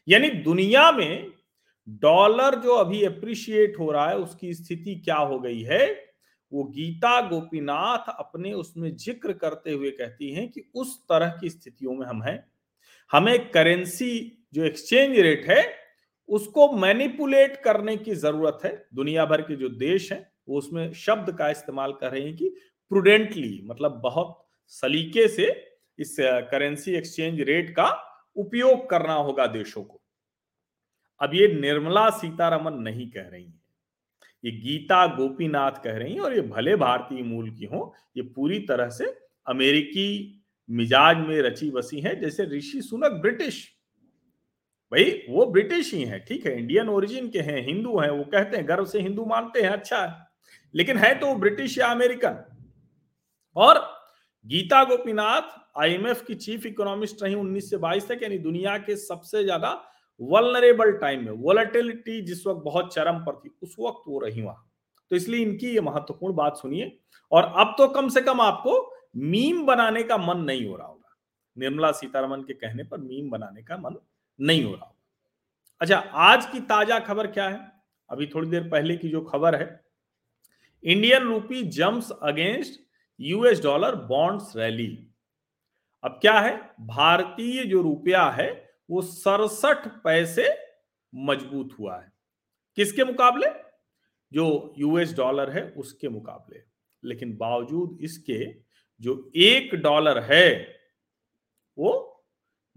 यानी 0.08 0.30
दुनिया 0.42 0.90
में 0.92 1.32
डॉलर 2.02 2.54
जो 2.54 2.74
अभी 2.74 3.02
अप्रिशिएट 3.04 3.78
हो 3.78 3.90
रहा 3.92 4.08
है, 4.08 4.16
उसकी 4.18 4.52
स्थिति 4.54 4.94
क्या 5.04 5.16
हो 5.16 5.38
गई 5.40 5.60
है? 5.62 5.86
वो 6.52 6.64
गीता 6.66 7.20
गोपीनाथ 7.28 8.08
अपने 8.10 8.52
उसमें 8.52 8.94
ज़िक्र 8.96 9.32
करते 9.32 9.72
हुए 9.72 9.90
कहती 9.90 10.30
हैं 10.32 10.48
कि 10.50 10.62
उस 10.74 10.96
तरह 11.02 11.36
की 11.40 11.50
स्थितियों 11.50 11.94
में 11.94 12.06
हम 12.06 12.22
हैं। 12.22 12.44
हमें 13.10 13.50
करेंसी 13.50 14.42
जो 14.54 14.64
एक्सचेंज 14.64 15.18
रेट 15.18 15.46
है, 15.48 15.62
उसको 16.28 16.70
मैनिपुलेट 16.72 17.56
करने 17.56 17.96
की 17.96 18.14
ज़रूरत 18.16 18.58
है। 18.64 18.74
दुनिया 18.94 19.24
भर 19.24 19.42
के 19.42 19.56
जो 19.56 19.68
देश 19.68 20.10
हैं 20.12 20.20
वो 20.50 20.58
उसमें 20.58 20.92
शब्द 20.92 21.32
का 21.38 21.50
इस्तेमाल 21.50 21.92
कर 21.92 22.10
रहे 22.10 22.22
हैं 22.22 22.36
कि 22.36 22.48
प्रूडेंटली 22.90 23.60
मतलब 23.64 24.00
बहुत 24.02 24.36
सलीके 24.72 25.28
से 25.28 25.46
इस 25.98 26.16
करेंसी 26.20 26.94
एक्सचेंज 26.94 27.40
रेट 27.40 27.70
का 27.70 27.88
उपयोग 28.36 28.88
करना 28.90 29.14
होगा 29.14 29.46
देशों 29.46 29.82
को। 29.82 30.00
अब 31.20 31.34
ये 31.34 31.48
निर्मला 31.60 32.08
सीतारमन 32.10 32.74
नहीं 32.74 33.10
कह 33.10 33.28
रही 33.28 33.44
है। 33.44 33.58
ये 34.44 34.50
गीता 34.50 35.06
गोपीनाथ 35.06 35.82
कह 35.84 35.96
रही 35.96 36.12
हैं 36.12 36.20
और 36.20 36.34
ये 36.34 36.40
भले 36.40 36.76
भारतीय 36.76 37.22
मूल 37.22 37.50
की 37.50 37.64
हो, 37.64 37.94
ये 38.16 38.22
पूरी 38.22 38.58
तरह 38.58 38.88
से 38.88 39.04
अमेरिकी 39.46 40.36
मिजाज 40.68 41.16
में 41.16 41.40
रची 41.42 41.70
बसी 41.70 42.00
है, 42.00 42.20
जैसे 42.20 42.44
ऋषि 42.44 42.82
सुनक 42.82 43.12
ब्रिटिश। 43.12 43.66
भाई, 44.92 45.10
वो 45.28 45.46
ब्रिटिश 45.46 45.92
ही 45.94 46.02
है, 46.04 46.18
ठीक 46.18 46.46
है, 46.46 46.58
इंडियन 46.58 46.88
ओरिजिन 46.88 47.28
के 47.30 47.40
हैं, 47.40 47.66
हिंदू 47.66 47.98
हैं, 47.98 48.10
वो 48.10 48.24
कहते 48.24 48.56
हैं, 48.56 48.68
गर्व 48.68 48.84
से 48.84 49.00
हिंदू 49.00 49.24
मानते 49.24 49.62
हैं 49.62 49.68
अच्छा 49.68 49.98
है। 49.98 50.29
लेकिन 50.74 50.96
है 50.96 51.14
तो 51.14 51.34
ब्रिटिश 51.34 51.78
या 51.78 51.86
अमेरिकन। 51.86 52.44
और 53.56 53.78
गीता 54.46 54.82
गोपीनाथ 54.84 55.58
आईएमएफ 55.78 56.22
की 56.26 56.34
चीफ 56.36 56.66
इकोनॉमिस्ट 56.66 57.22
रही 57.22 57.34
19 57.34 57.70
से 57.70 57.76
22 57.78 58.08
तक, 58.08 58.20
यानी 58.22 58.38
दुनिया 58.38 58.76
के 58.78 58.96
सबसे 58.96 59.42
ज़्यादा 59.44 59.72
वलनरेबल 60.20 60.92
टाइम 60.92 61.24
में। 61.24 61.32
वोलेटिलिटी 61.32 62.20
जिस 62.22 62.46
वक्त 62.46 62.62
बहुत 62.64 62.94
चरम 62.94 63.18
पर 63.18 63.36
थी, 63.36 63.50
उस 63.62 63.76
वक्त 63.80 64.02
वो 64.08 64.18
रही 64.20 64.42
वहाँ। 64.42 64.66
तो 65.10 65.16
इसलिए 65.16 65.42
इनकी 65.42 65.66
ये 65.66 65.80
महत्वपूर्ण 65.80 66.34
बात 66.34 66.56
सुनिए। 66.56 66.98
और 67.32 67.52
अब 67.56 67.74
तो 67.78 67.86
कम 67.88 68.08
से 68.08 68.20
कम 68.20 68.40
आपको 68.40 68.80
मीम 69.16 69.64
बनाने 69.66 70.02
का 70.02 70.16
मन 70.18 70.38
नहीं 70.38 70.66
हो 70.66 70.76
रहा 70.76 70.86
होगा। 70.86 71.16
निर्मला 71.56 71.92
सीतारमन 71.92 72.40
के 72.40 72.54
कहने 72.54 72.84
पर 72.84 72.98
मीम 72.98 73.30
बनाने 73.30 73.62
का 73.62 73.76
मन 73.76 73.96
नहीं 74.38 74.64
हो 74.64 74.72
रहा 74.72 74.84
होगा। 74.84 74.96
अच्छा 75.80 75.96
आज 75.96 76.46
की 76.46 76.60
ताज़ा 76.62 76.98
खबर 77.00 77.26
क्या 77.26 77.48
है? 77.48 77.60
अभी 78.10 78.26
थोड़ी 78.26 78.48
देर 78.48 78.68
पहले 78.68 78.96
की 78.96 79.08
जो 79.08 79.20
खबर 79.22 79.54
है 79.54 79.66
Indian 80.84 81.22
rupee 81.22 81.62
jumps 81.62 82.10
against 82.22 82.80
US 83.20 83.62
dollar 83.62 83.94
bonds 83.94 84.56
rally 84.56 85.06
अब 86.04 86.10
क्या 86.10 86.40
है? 86.40 86.74
भारतीय 86.80 87.64
जो 87.64 87.82
रुपया 87.82 88.24
है, 88.24 88.70
वो 88.90 89.02
सड़सठ 89.02 89.88
पैसे 89.88 90.58
मज़बूत 91.14 91.76
हुआ 91.78 92.00
है। 92.00 92.12
किसके 92.76 93.04
मुकाबले? 93.04 93.46
जो 94.32 94.74
यूएस 94.78 95.16
डॉलर 95.16 95.50
है, 95.50 95.70
उसके 95.70 96.08
मुकाबले। 96.08 96.62
लेकिन 97.04 97.36
बावजूद 97.36 97.98
इसके, 98.00 98.54
जो 99.00 99.32
एक 99.36 99.74
डॉलर 99.74 100.18
है, 100.18 100.78
वो 101.78 102.06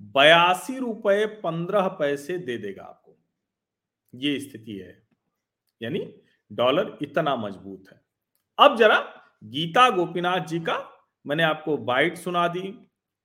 बयासी 0.02 0.78
रुपए 0.78 1.26
पंद्रह 1.26 1.88
पैसे 1.88 2.38
दे 2.38 2.58
देगा 2.58 2.84
आपको। 2.84 3.20
ये 4.16 4.40
स्थिति 4.40 4.72
है। 4.72 5.08
यानी 5.82 6.23
डॉलर 6.54 6.98
इतना 7.02 7.36
मज़बूत 7.36 7.84
है। 7.92 8.02
अब 8.58 8.78
जरा 8.78 9.00
गीता 9.44 9.90
गोपीनाथ 9.90 10.46
जी 10.48 10.60
का 10.60 10.78
मैंने 11.26 11.44
आपको 11.44 11.78
बाइट 11.80 12.18
सुना 12.18 12.48
दी, 12.48 12.74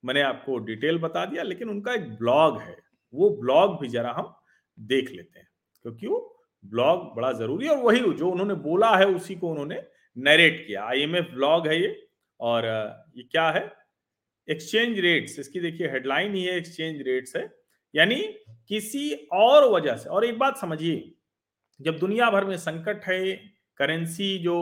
मैंने 0.04 0.20
आपको 0.22 0.58
डिटेल 0.60 0.98
बता 0.98 1.24
दिया, 1.24 1.42
लेकिन 1.42 1.68
उनका 1.70 1.92
एक 1.94 2.08
ब्लॉग 2.18 2.60
है। 2.60 2.76
वो 3.14 3.30
ब्लॉग 3.36 3.80
भी 3.80 3.88
जरा 3.88 4.12
हम 4.12 4.34
देख 4.78 5.10
लेते 5.10 5.38
हैं 5.38 5.48
क्योंकि 5.84 6.06
वो 6.06 6.18
ब्लॉग 6.64 7.14
बड़ा 7.16 7.32
ज़रूरी 7.32 7.66
है 7.66 7.72
और 7.72 7.82
वही 7.82 8.00
जो 8.12 8.30
उन्होंने 8.30 8.54
बोला 8.56 8.96
है, 8.96 9.06
उसी 9.06 9.34
को 9.34 9.50
उन्होंने 9.50 9.82
नरेट 10.16 10.66
किया। 10.66 10.84
आईएमएफ 10.84 11.30
ब्लॉग 11.34 11.66
है 11.68 11.80
ये, 11.80 12.08
और 12.40 12.64
ये 13.16 13.22
क्या 13.22 13.50
है? 13.50 13.70
एक्सचेंज 14.48 14.98
रेट्स 14.98 15.38
इसकी 15.38 15.60
देखिए 15.60 15.88
हेडलाइन 15.88 16.34
ही 16.34 16.44
है 16.44 16.56
एक्सचेंज 16.56 17.02
रेट्स 17.02 17.36
है। 17.36 17.48
यानी 17.94 18.16
किसी 18.68 19.12
और 19.32 19.68
वजह 19.72 19.96
से, 19.96 20.08
और 20.08 20.24
एक 20.24 20.38
बात 20.38 20.56
समझिए 20.56 20.96
जब 21.80 21.98
दुनिया 21.98 22.30
भर 22.30 22.44
में 22.44 22.56
संकट 22.58 23.04
है 23.04 23.20
करेंसी 23.80 24.38
जो 24.38 24.56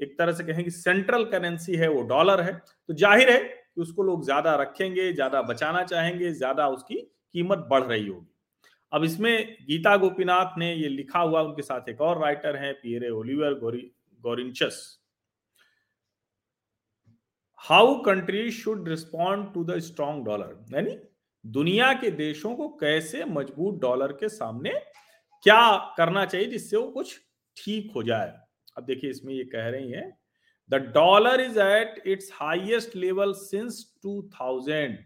एक 0.00 0.16
तरह 0.18 0.32
से 0.32 0.44
कहें 0.44 0.62
कि 0.64 0.70
सेंट्रल 0.70 1.24
करेंसी 1.26 1.76
है, 1.76 1.88
वो 1.88 2.02
डॉलर 2.04 2.40
है 2.40 2.52
तो 2.88 2.94
ज़ाहिर 2.94 3.30
है 3.30 3.38
कि 3.38 3.80
उसको 3.80 4.02
लोग 4.02 4.24
ज़्यादा 4.24 4.54
रखेंगे, 4.56 5.12
ज़्यादा 5.12 5.42
बचाना 5.42 5.82
चाहेंगे, 5.84 6.32
ज़्यादा 6.32 6.68
उसकी 6.68 6.94
कीमत 6.94 7.66
बढ़ 7.70 7.82
रही 7.82 8.06
होगी। 8.06 8.26
अब 8.92 9.04
इसमें 9.04 9.56
गीता 9.68 9.96
गोपीनाथ 9.96 10.58
ने 10.58 10.72
ये 10.74 10.88
लिखा 10.88 11.18
हुआ, 11.18 11.40
उनके 11.42 11.62
साथ 11.62 11.88
एक 11.88 12.00
और 12.00 12.20
राइटर 12.22 12.56
है 12.56 12.72
Pierre 12.72 13.10
Olivier 13.10 13.54
Gourinchas 14.22 14.80
how 17.60 17.94
country 18.02 18.50
should 18.52 18.88
respond 18.88 19.52
to 19.54 19.64
the 19.64 19.78
strong 19.80 20.24
dollar 20.26 20.74
यानी 20.74 20.96
दुनिया 21.44 21.92
के 21.92 22.10
देशों 22.12 22.54
को 22.56 22.68
कैसे 22.76 23.24
मज़बूत 23.26 23.80
डॉलर 23.80 24.12
के 24.12 24.28
सामने 24.28 24.72
क्या 25.42 25.94
करना 25.96 26.24
चाहिए 26.24 26.46
जिससे 26.46 26.76
वो 26.76 26.86
कुछ 26.90 27.18
ठीक 27.56 27.90
हो 27.94 28.02
जाए? 28.02 28.32
अब 28.76 28.84
देखिए, 28.84 29.10
इसमें 29.10 29.32
ये 29.34 29.44
कह 29.44 29.68
रही 29.68 29.90
है, 29.90 30.10
the 30.70 30.74
dollar 30.94 31.40
is 31.40 31.58
at 31.60 32.02
its 32.06 32.30
highest 32.32 32.96
level 32.96 33.32
since 33.32 33.84
2000 34.06 34.96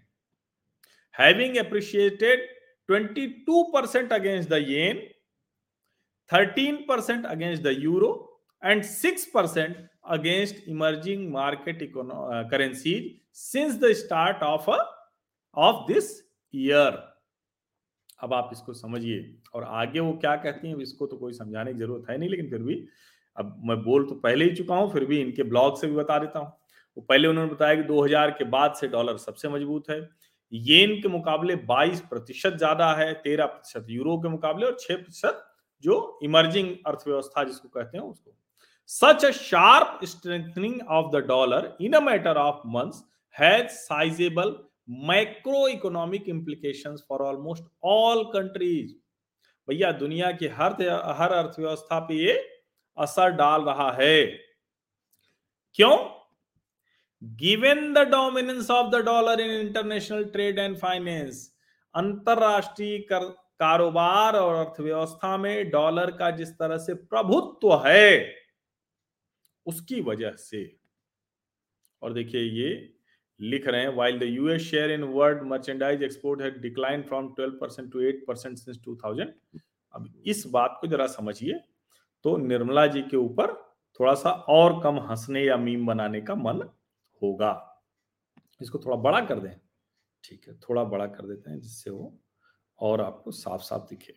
having 1.14 1.56
appreciated 1.56 2.48
22 2.88 3.62
percent 3.72 4.12
against 4.12 4.48
the 4.50 4.64
yen 4.68 5.02
13 6.30 6.76
percent 6.88 7.26
against 7.26 7.62
the 7.62 7.74
euro 7.78 8.10
and 8.62 8.82
six 8.82 9.24
percent 9.34 9.76
against 10.08 10.68
emerging 10.68 11.30
market 11.32 11.82
econo 11.82 12.48
currencies 12.50 13.10
since 13.38 13.74
the 13.80 13.92
start 13.94 14.42
of 14.42 14.70
of 14.70 15.92
this 15.92 16.10
year. 16.54 17.02
अब 18.22 18.34
आप 18.34 18.50
इसको 18.52 18.72
समझिए। 18.74 19.20
और 19.56 19.64
आगे 19.64 20.00
वो 20.00 20.12
क्या 20.20 20.34
कहती 20.38 20.68
हैं 20.68 20.76
इसको 20.82 21.06
तो 21.06 21.16
कोई 21.16 21.32
समझाने 21.34 21.72
की 21.72 21.78
ज़रूरत 21.78 22.10
है 22.10 22.18
नहीं, 22.18 22.28
लेकिन 22.28 22.50
फिर 22.50 22.62
भी, 22.62 22.74
अब 23.36 23.56
मैं 23.64 23.76
बोल 23.82 24.04
तो 24.08 24.14
पहले 24.16 24.44
ही 24.44 24.54
चुका 24.56 24.76
हूँ, 24.76 24.92
फिर 24.92 25.04
भी 25.04 25.20
इनके 25.20 25.42
ब्लॉग 25.44 25.80
से 25.80 25.86
भी 25.86 25.96
बता 25.96 26.18
देता 26.18 26.38
हूँ। 26.38 26.48
वो 26.96 27.04
पहले 27.08 27.28
उन्होंने 27.28 27.52
बताया 27.52 27.74
कि 27.74 27.82
2000 27.84 28.30
के 28.30 28.44
बाद 28.50 28.74
से 28.74 28.88
डॉलर 28.88 29.16
सबसे 29.18 29.48
मज़बूत 29.48 29.90
है। 29.90 29.98
येन 30.52 30.94
के 31.02 31.08
मुकाबले 31.08 31.56
22 31.66 32.00
प्रतिशत 32.10 32.56
ज़्यादा 32.58 32.92
है 32.94 33.12
13 33.22 33.46
प्रतिशत 33.46 33.86
यूरो 33.90 34.16
के 34.18 34.28
मुकाबले 34.28 34.66
और 34.66 34.76
6 34.80 34.96
प्रतिशत 34.96 35.42
जो 35.84 35.96
इमर्जिंग 36.22 36.68
अर्थव्यवस्था 36.86 37.44
जिसको 37.44 37.68
कहते 37.70 37.98
हैं 37.98 38.04
उसको। 38.04 38.36
Such 38.90 39.24
a 39.24 39.30
sharp 39.32 40.04
strengthening 40.06 40.80
of 40.90 41.10
the 41.12 41.24
dollar 41.28 41.76
in 41.80 41.92
a 41.92 42.00
matter 42.02 42.36
of 42.38 42.60
months 42.68 43.02
has 43.34 43.66
sizable 43.68 44.56
macro 45.06 45.66
economic 45.68 46.28
implications 46.28 47.04
for 47.08 47.22
almost 47.22 47.64
all 47.84 48.22
countries 48.32 48.94
भैया, 49.68 49.92
दुनिया 49.92 50.30
की 50.32 50.46
हर 50.46 50.72
हर 51.16 51.32
अर्थव्यवस्था 51.32 51.98
पे 52.00 52.14
ये 52.14 52.34
असर 52.98 53.30
डाल 53.30 53.62
रहा 53.62 53.90
है। 53.92 54.26
क्यों? 55.74 55.96
Given 57.22 57.92
the 57.94 57.98
dominance 57.98 58.70
of 58.70 58.90
the 58.90 58.96
dollar 58.96 59.40
in 59.40 59.50
international 59.50 60.24
trade 60.24 60.58
and 60.58 60.76
finance 60.78 61.54
अंतरराष्ट्रीय 61.94 62.98
कारोबार 63.12 64.36
और 64.36 64.54
अर्थव्यवस्था 64.66 65.36
में 65.36 65.70
डॉलर 65.70 66.10
का 66.10 66.30
जिस 66.30 66.48
तरह 66.48 66.78
से 66.78 66.94
प्रभुत्व 66.94 67.74
है, 67.86 68.34
उसकी 69.66 70.00
वजह 70.00 70.30
से। 70.30 70.76
और 72.02 72.12
देखिए 72.12 72.40
ये 72.40 72.95
लिख 73.40 73.66
रहे 73.66 73.80
हैं 73.80 73.88
while 73.88 74.18
the 74.18 74.22
US 74.22 74.62
share 74.62 74.90
in 74.90 75.02
world 75.02 75.42
merchandise 75.42 76.02
export 76.02 76.42
है 76.42 76.50
decline 76.60 77.02
from 77.02 77.34
12 77.40 77.50
percent 77.60 77.92
to 77.92 78.02
8 78.02 78.26
percent 78.26 78.58
since 78.58 78.80
2000 78.88 79.26
अब 79.94 80.22
इस 80.26 80.46
बात 80.46 80.78
को 80.80 80.86
जरा 80.86 81.06
समझिए 81.06 81.60
तो 82.24 82.36
निर्मला 82.36 82.86
जी 82.86 83.02
के 83.02 83.16
ऊपर 83.16 83.52
थोड़ा 84.00 84.14
सा 84.14 84.30
और 84.30 84.80
कम 84.82 84.98
हंसने 84.98 85.44
या 85.44 85.56
मीम 85.56 85.86
बनाने 85.86 86.20
का 86.20 86.34
मन 86.34 86.62
होगा। 87.22 87.82
इसको 88.62 88.78
थोड़ा 88.78 88.96
बड़ा 88.96 89.20
कर 89.20 89.38
दें। 89.38 89.56
ठीक 90.24 90.48
है, 90.48 90.54
थोड़ा 90.54 90.84
बड़ा 90.84 91.06
कर 91.06 91.26
देते 91.26 91.50
हैं 91.50 91.60
जिससे 91.60 91.90
वो 91.90 92.18
और 92.80 93.00
आपको 93.00 93.30
साफ़ 93.30 93.62
साफ़ 93.62 93.82
दिखे 93.82 94.14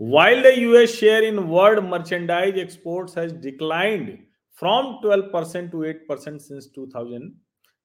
while 0.00 0.42
the 0.42 0.58
US 0.58 0.94
share 0.94 1.24
in 1.24 1.38
world 1.38 1.78
merchandise 1.78 2.58
exports 2.58 3.18
has 3.18 3.34
declined 3.34 4.18
from 4.58 4.86
12 5.04 5.22
percent 5.22 5.72
to 5.72 5.84
8 5.84 5.94
percent 6.08 6.40
since 6.40 6.72
2000 6.78 7.30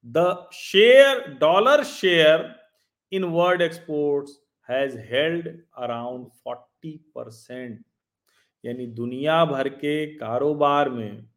the 0.04 0.46
share, 0.50 1.34
dollar 1.40 1.84
share 1.84 2.54
in 3.10 3.32
world 3.32 3.62
exports 3.62 4.32
has 4.60 4.94
held 4.94 5.46
around 5.78 6.26
40 6.42 6.98
percent 7.14 7.84
यानी 8.64 8.86
दुनिया 8.86 9.44
भर 9.44 9.68
के 9.68 10.06
कारोबार 10.06 10.88
में 10.88 11.28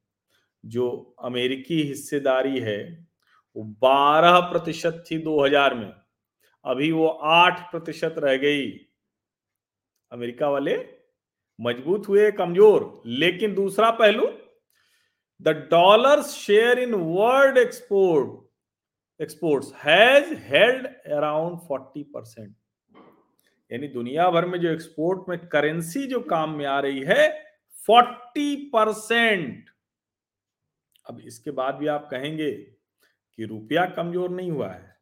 जो 0.66 1.16
अमेरिकी 1.24 1.84
हिस्सेदारी 1.84 2.60
है, 2.60 3.08
वो 3.56 3.64
12 3.64 4.40
प्रतिशत 4.40 5.04
थी 5.12 5.18
2000 5.18 5.74
में। 5.74 5.94
अभी 6.66 6.92
वो 6.92 7.08
8 7.08 7.60
प्रतिशत 7.72 8.16
रह 8.18 8.38
गई। 8.38 8.72
अमेरिका 10.12 10.50
वाले 10.50 10.90
मज़बूत 11.62 12.08
हुए, 12.08 12.32
कमज़ोर। 12.32 13.02
लेकिन 13.06 13.54
दूसरा 13.56 13.92
पहलू 13.92 14.28
the 15.42 15.48
dollar 15.48 16.22
share 16.22 16.80
in 16.80 16.94
world 16.94 17.58
export 17.58 18.47
exports 19.20 19.74
has 19.76 20.34
held 20.48 20.88
around 20.88 21.60
40 21.62 22.04
percent 22.14 22.54
यानी 23.72 23.88
दुनिया 23.88 24.30
भर 24.30 24.46
में 24.46 24.60
जो 24.60 24.70
एक्सपोर्ट 24.70 25.30
में 25.30 25.38
करेंसी 25.48 26.06
जो 26.08 26.20
काम 26.30 26.58
में 26.58 26.66
आ 26.66 26.80
रही 26.80 27.00
है 27.00 27.28
40 27.90 28.56
परसेंट 28.74 29.70
अब 31.06 31.20
इसके 31.20 31.52
बाद 31.52 31.76
भी 31.76 31.88
आप 31.88 32.08
कहेंगे 32.12 32.52
कि 32.52 33.46
रुपया 33.46 33.86
कमज़ोर 33.86 34.30
नहीं 34.30 34.52
हुआ 34.52 34.70
है, 34.70 34.96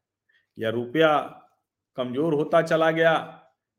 या 0.58 0.70
रुपया 0.70 1.16
कमज़ोर 1.98 2.34
होता 2.34 2.62
चला 2.62 2.90
गया, 2.90 3.12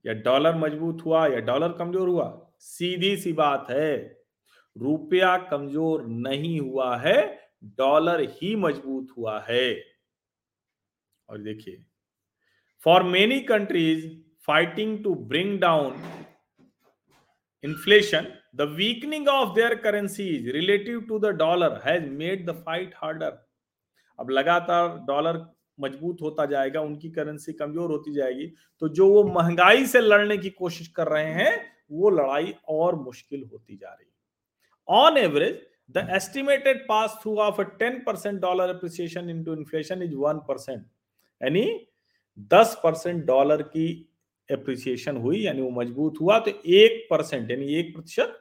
या 0.06 0.14
डॉलर 0.14 0.56
मज़बूत 0.56 1.02
हुआ, 1.06 1.26
या 1.28 1.40
डॉलर 1.40 1.72
कमज़ोर 1.72 2.10
हुआ, 2.10 2.30
सीधी 2.60 3.16
सी 3.18 3.34
बात 3.34 3.68
है, 3.70 3.96
रुपया 4.76 5.36
कमज़ोर 5.52 6.06
नहीं 6.08 6.60
हुआ 6.60 6.96
है 6.98 7.20
डॉलर 7.78 8.22
ही 8.32 8.56
मज़बूत 8.56 9.08
हुआ 9.18 9.40
है। 9.50 9.97
और 11.30 11.38
देखिए 11.38 11.84
for 12.86 13.04
many 13.04 13.40
countries 13.40 14.08
fighting 14.48 15.04
to 15.04 15.16
bring 15.16 15.60
down 15.60 15.96
inflation 17.64 18.28
the 18.56 18.62
weakening 18.62 19.28
of 19.28 19.56
their 19.56 19.76
currencies 19.76 20.50
relative 20.50 21.02
to 21.02 21.20
the 21.20 21.26
dollar 21.26 21.82
has 21.86 22.10
made 22.10 22.50
the 22.50 22.56
fight 22.66 22.94
harder 22.96 23.46
अब 24.20 24.30
लगातार 24.30 24.98
डॉलर 25.08 25.46
मज़बूत 25.80 26.18
होता 26.22 26.46
जाएगा, 26.46 26.82
उनकी 26.82 27.10
करेंसी 27.10 27.54
कमज़ोर 27.54 27.92
होती 27.92 28.14
जाएगी 28.14 28.46
तो 28.80 28.88
जो 28.90 29.08
वो 29.10 29.24
महँगाई 29.24 29.86
से 29.86 30.02
लड़ने 30.02 30.38
की 30.38 30.50
कोशिश 30.50 30.88
कर 30.88 31.08
रहे 31.08 31.34
हैं, 31.34 31.52
वो 31.92 32.10
लड़ाई 32.10 32.56
और 32.70 32.96
मुश्किल 32.96 33.44
होती 33.54 33.78
जा 33.78 33.90
रही 33.90 34.08
on 34.88 35.18
average 35.18 35.60
the 35.92 36.08
estimated 36.12 36.88
pass 36.88 37.20
through 37.22 37.36
of 37.38 37.62
a 37.62 37.66
10% 37.78 38.40
dollar 38.40 38.76
appreciation 38.76 39.30
into 39.30 39.54
inflation 39.54 40.04
is 40.04 40.16
1% 40.16 40.84
यानी 41.42 41.64
10 42.52 42.76
परसेंट 42.84 43.24
डॉलर 43.26 43.62
की 43.64 43.88
एप्रिसिएशन 44.50 45.18
हुई, 45.18 45.40
यानी 45.40 45.62
वो 45.62 45.70
मज़बूत 45.72 46.16
हुआ 46.22 46.40
तो 46.40 46.52
एक 46.66 47.08
परसेंट, 47.10 47.52
यानी 47.52 47.74
एक 47.76 47.94
प्रतिशत 47.96 48.38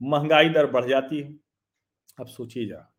महँगाई 0.00 0.48
दर 0.48 0.66
बढ़ 0.70 0.88
जाती 0.88 1.20
है। 1.20 1.32
अब 2.20 2.26
सोचिए 2.26 2.66
जरा, 2.66 2.90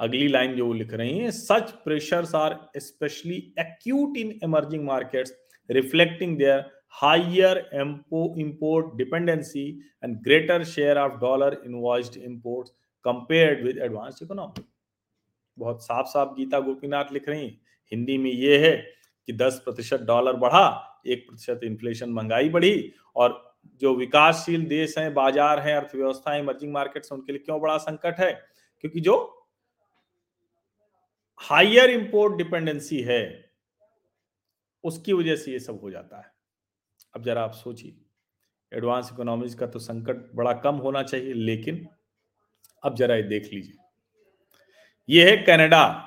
अगली 0.00 0.28
लाइन 0.28 0.54
जो 0.56 0.66
वो 0.66 0.72
लिख 0.72 0.92
रही 0.94 1.18
है 1.18 1.30
such 1.30 1.70
pressures 1.84 2.34
are 2.34 2.58
especially 2.78 3.36
acute 3.60 4.16
in 4.16 4.38
emerging 4.44 4.84
markets 4.84 5.32
reflecting 5.68 6.36
their 6.38 6.64
higher 7.02 7.58
import 7.74 8.96
dependency 8.96 9.68
and 10.04 10.16
greater 10.24 10.64
share 10.66 10.98
of 10.98 11.12
dollar 11.20 11.60
invoiced 11.66 12.16
imports 12.16 12.72
compared 13.04 13.64
with 13.64 13.78
advance 13.78 14.18
economy 14.22 14.64
बहुत 15.58 15.82
साफ़ 15.84 16.06
साफ़ 16.08 16.34
गीता 16.36 16.60
गोपीनाथ 16.60 17.12
लिख 17.12 17.28
रही 17.28 17.44
हैं। 17.44 17.60
हिंदी 17.92 18.18
में 18.18 18.30
ये 18.30 18.58
है 18.58 18.76
कि 19.28 19.32
10 19.32 19.60
प्रतिशत 19.64 20.00
डॉलर 20.00 20.36
बढ़ा, 20.36 21.02
एक 21.06 21.26
प्रतिशत 21.28 21.60
इन्फ्लेशन 21.64 22.10
महँगाई 22.10 22.48
बढ़ी 22.48 22.92
और 23.16 23.44
जो 23.82 23.94
विकासशील 23.94 24.64
देश 24.66 24.98
हैं, 24.98 25.12
बाज़ार 25.14 25.60
हैं 25.60 25.74
अर्थव्यवस्था 25.76 26.32
है 26.32 26.40
इमर्जिंग 26.40 26.72
मार्केट्स 26.72 27.12
उनके 27.12 27.32
लिए 27.32 27.42
क्यों 27.44 27.60
बड़ा 27.60 27.76
संकट 27.78 28.20
है? 28.20 28.32
क्योंकि 28.80 29.00
जो 29.00 29.16
हाइयर 31.40 31.90
इंपोर्ट 31.90 32.36
डिपेंडेंसी 32.36 33.00
है, 33.00 33.50
उसकी 34.84 35.12
वजह 35.12 35.36
से 35.36 35.52
ये 35.52 35.58
सब 35.58 35.80
हो 35.82 35.90
जाता 35.90 36.16
है। 36.16 36.32
अब 37.14 37.22
जरा 37.22 37.42
आप 37.42 37.52
सोचिए 37.52 37.96
एडवांस 38.72 39.10
इकोनॉमीज 39.12 39.54
का 39.54 39.66
तो 39.66 39.78
संकट 39.78 40.34
बड़ा 40.34 40.52
कम 40.52 40.74
होना 40.74 41.02
चाहिए, 41.02 41.32
लेकिन 41.32 41.86
अब 42.82 42.94
जरा 42.96 43.14
ये 43.14 43.22
देख 43.22 43.52
लीजिए। 43.52 43.76
ये 45.08 45.30
है 45.30 45.36
कनाडा। 45.36 46.05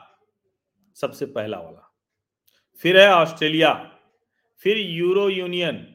सबसे 1.01 1.25
पहला 1.25 1.59
वाला। 1.59 1.85
फिर 2.81 2.97
है 2.97 3.09
ऑस्ट्रेलिया 3.11 3.73
फिर 4.61 4.77
यूरो 4.77 5.29
यूनियन। 5.29 5.85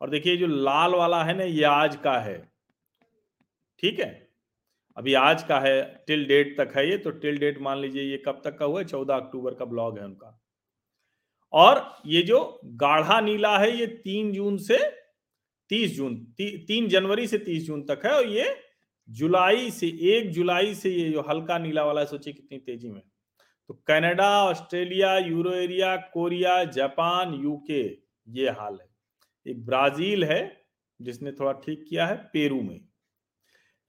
और 0.00 0.10
देखिए 0.10 0.36
जो 0.36 0.46
लाल 0.46 0.94
वाला 0.94 1.22
है 1.24 1.36
ना 1.38 1.44
ये 1.44 1.64
आज 1.64 1.96
का 1.96 2.18
है। 2.18 2.36
ठीक 3.82 4.00
है? 4.00 4.28
अभी 4.96 5.14
आज 5.14 5.42
का 5.42 5.58
है 5.60 5.82
टिल 6.06 6.24
डेट 6.26 6.56
तक 6.58 6.72
है 6.76 6.88
ये 6.90 6.96
तो 6.98 7.10
टिल 7.10 7.38
डेट 7.38 7.60
मान 7.60 7.78
लीजिए 7.78 8.02
ये 8.02 8.16
कब 8.26 8.40
तक 8.44 8.56
का 8.58 8.64
हुआ 8.64 8.80
है? 8.80 8.86
चौदह 8.86 9.14
अक्टूबर 9.14 9.54
का 9.54 9.64
ब्लॉग 9.64 9.98
है 9.98 10.04
उनका। 10.04 10.38
और 11.52 12.02
ये 12.06 12.22
जो 12.22 12.60
गाढ़ा 12.64 13.20
नीला 13.20 13.56
है 13.58 13.70
ये 13.70 13.86
तीन 13.86 14.32
जून 14.32 14.58
से 14.58 14.78
तीस 15.70 15.96
जून 15.96 16.16
ती, 16.16 16.56
तीन 16.58 16.88
जनवरी 16.88 17.26
से 17.26 17.38
तीस 17.38 17.66
जून 17.66 17.82
तक 17.82 18.06
है 18.06 18.12
और 18.12 18.26
ये 18.26 18.56
जुलाई 19.08 19.70
से 19.70 19.86
एक 20.10 20.30
जुलाई 20.30 20.74
से 20.74 20.90
ये 20.90 21.08
जो 21.10 21.20
हल्का 21.20 21.58
नीला 21.58 21.84
वाला 21.84 22.00
है 22.00 22.06
सोचिए 22.06 22.32
कितनी 22.32 22.58
तेज़ी 22.58 22.88
में। 22.88 23.02
तो 23.68 23.74
Canada, 23.86 24.44
Australia 24.44 25.18
euro 25.18 25.52
area 25.52 25.96
Korea, 25.96 26.64
Japan, 26.64 27.34
UK, 27.34 27.98
ये 28.28 28.50
हाल 28.50 28.78
है। 28.82 28.88
एक 29.46 29.66
ब्राज़ील 29.66 30.24
है, 30.24 30.64
जिसने 31.02 31.32
थोड़ा 31.32 31.52
ठीक 31.52 31.86
किया 31.88 32.06
है, 32.06 32.16
पेरू 32.16 32.60
में। 32.60 32.80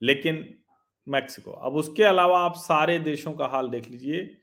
लेकिन 0.02 0.58
मैक्सिको, 1.08 1.52
अब 1.52 1.74
उसके 1.74 2.04
अलावा 2.04 2.40
आप 2.40 2.54
सारे 2.56 2.98
देशों 2.98 3.32
का 3.32 3.46
हाल 3.46 3.68
देख 3.68 3.90
लीजिए। 3.90 4.36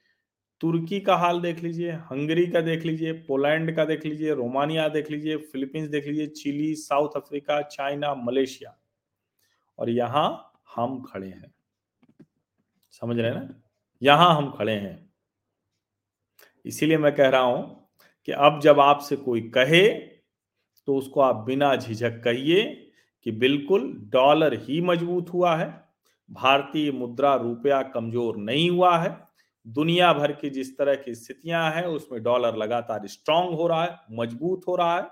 तुर्की 0.62 1.00
का 1.00 1.16
हाल 1.16 1.42
देख 1.42 1.64
लीजिए, 1.64 1.92
हंगरी 1.92 2.48
का 2.48 2.62
देख 2.62 2.86
लीजिए, 2.86 3.12
पोलैंड 3.12 3.76
का 3.76 3.86
देख 3.86 4.06
लीजिए, 4.06 4.34
रोमानिया 4.34 4.88
देख 4.88 5.12
लीजिए, 5.12 5.38
फिलीपींस 5.38 5.88
देख 5.88 6.08
लीजिए, 6.08 6.28
Chile, 6.28 6.76
South 6.76 7.10
Africa, 7.16 7.62
China, 7.62 8.16
Malaysia. 8.16 8.78
और 9.80 9.90
यहाँ 9.90 10.52
हम 10.76 11.02
खड़े 11.02 11.28
हैं। 11.28 11.56
समझ 12.92 13.20
रहे 13.20 13.32
हैं 13.32 13.38
ना? 13.38 13.62
यहाँ 14.04 14.36
हम 14.36 14.52
खड़े 14.52 14.74
हैं। 14.74 15.11
इसीलिए 16.66 16.98
मैं 16.98 17.14
कह 17.16 17.30
रहा 17.30 17.42
हूँ 17.42 17.90
कि 18.28 18.32
अब 18.32 18.60
जब 18.64 18.80
आपसे 18.80 19.16
कोई 19.16 19.42
कहे 19.50 19.88
तो 20.88 20.96
उसको 20.96 21.22
आप 21.22 21.44
बिना 21.46 21.76
झिझक 21.76 22.22
कहिए 22.24 22.64
कि 23.26 23.32
बिल्कुल 23.34 23.92
डॉलर 24.14 24.54
ही 24.60 24.80
मज़बूत 24.82 25.30
हुआ 25.34 25.56
है, 25.56 25.68
भारतीय 26.30 26.92
मुद्रा 26.92 27.34
रुपया 27.36 27.82
कमज़ोर 27.86 28.38
नहीं 28.38 28.70
हुआ 28.70 28.98
है, 28.98 29.18
दुनिया 29.66 30.12
भर 30.14 30.32
की 30.32 30.50
जिस 30.50 30.78
तरह 30.78 30.96
की 30.96 31.14
स्थितियाँ 31.16 31.72
हैं, 31.72 31.86
उसमें 31.86 32.22
डॉलर 32.24 32.56
लगातार 32.58 33.08
स्ट्रांग 33.08 33.54
हो 33.54 33.68
रहा 33.68 33.84
है, 33.84 33.98
मज़बूत 34.12 34.62
हो 34.68 34.76
रहा 34.76 34.96
है, 34.98 35.08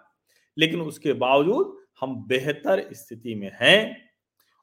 लेकिन 0.57 0.81
उसके 0.81 1.13
बावजूद 1.15 1.77
हम 2.01 2.15
बेहतर 2.27 2.87
स्थिति 2.93 3.35
में 3.35 3.51
हैं 3.61 3.97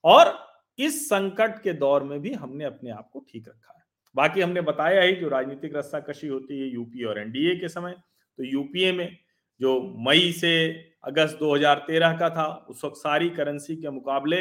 और 0.04 0.34
इस 0.78 1.04
संकट 1.08 1.62
के 1.62 1.72
दौर 1.74 2.02
में 2.02 2.20
भी 2.20 2.32
हमने 2.34 2.64
अपने 2.64 2.90
आप 2.90 3.08
को 3.12 3.24
ठीक 3.28 3.48
रखा 3.48 3.75
बाकी 4.16 4.40
हमने 4.40 4.60
बताया 4.60 5.02
ही 5.02 5.12
जो 5.12 5.28
राजनीतिक 5.28 5.76
रस्सा 5.76 6.00
कशी 6.00 6.26
होती 6.26 6.60
है 6.60 6.66
यूपी 6.66 7.04
और 7.04 7.18
एनडीए 7.18 7.56
के 7.56 7.68
समय 7.68 7.92
तो 8.38 8.44
यूपीए 8.44 8.92
में 8.92 9.16
जो 9.60 9.94
मई 9.98 10.32
से 10.32 10.72
अगस्त 11.04 11.38
2013 11.38 12.12
का 12.12 12.30
था, 12.30 12.66
उस 12.70 12.84
वक्त 12.84 12.96
सारी 12.96 13.30
करेंसी 13.30 13.76
के 13.76 13.90
मुकाबले 13.90 14.40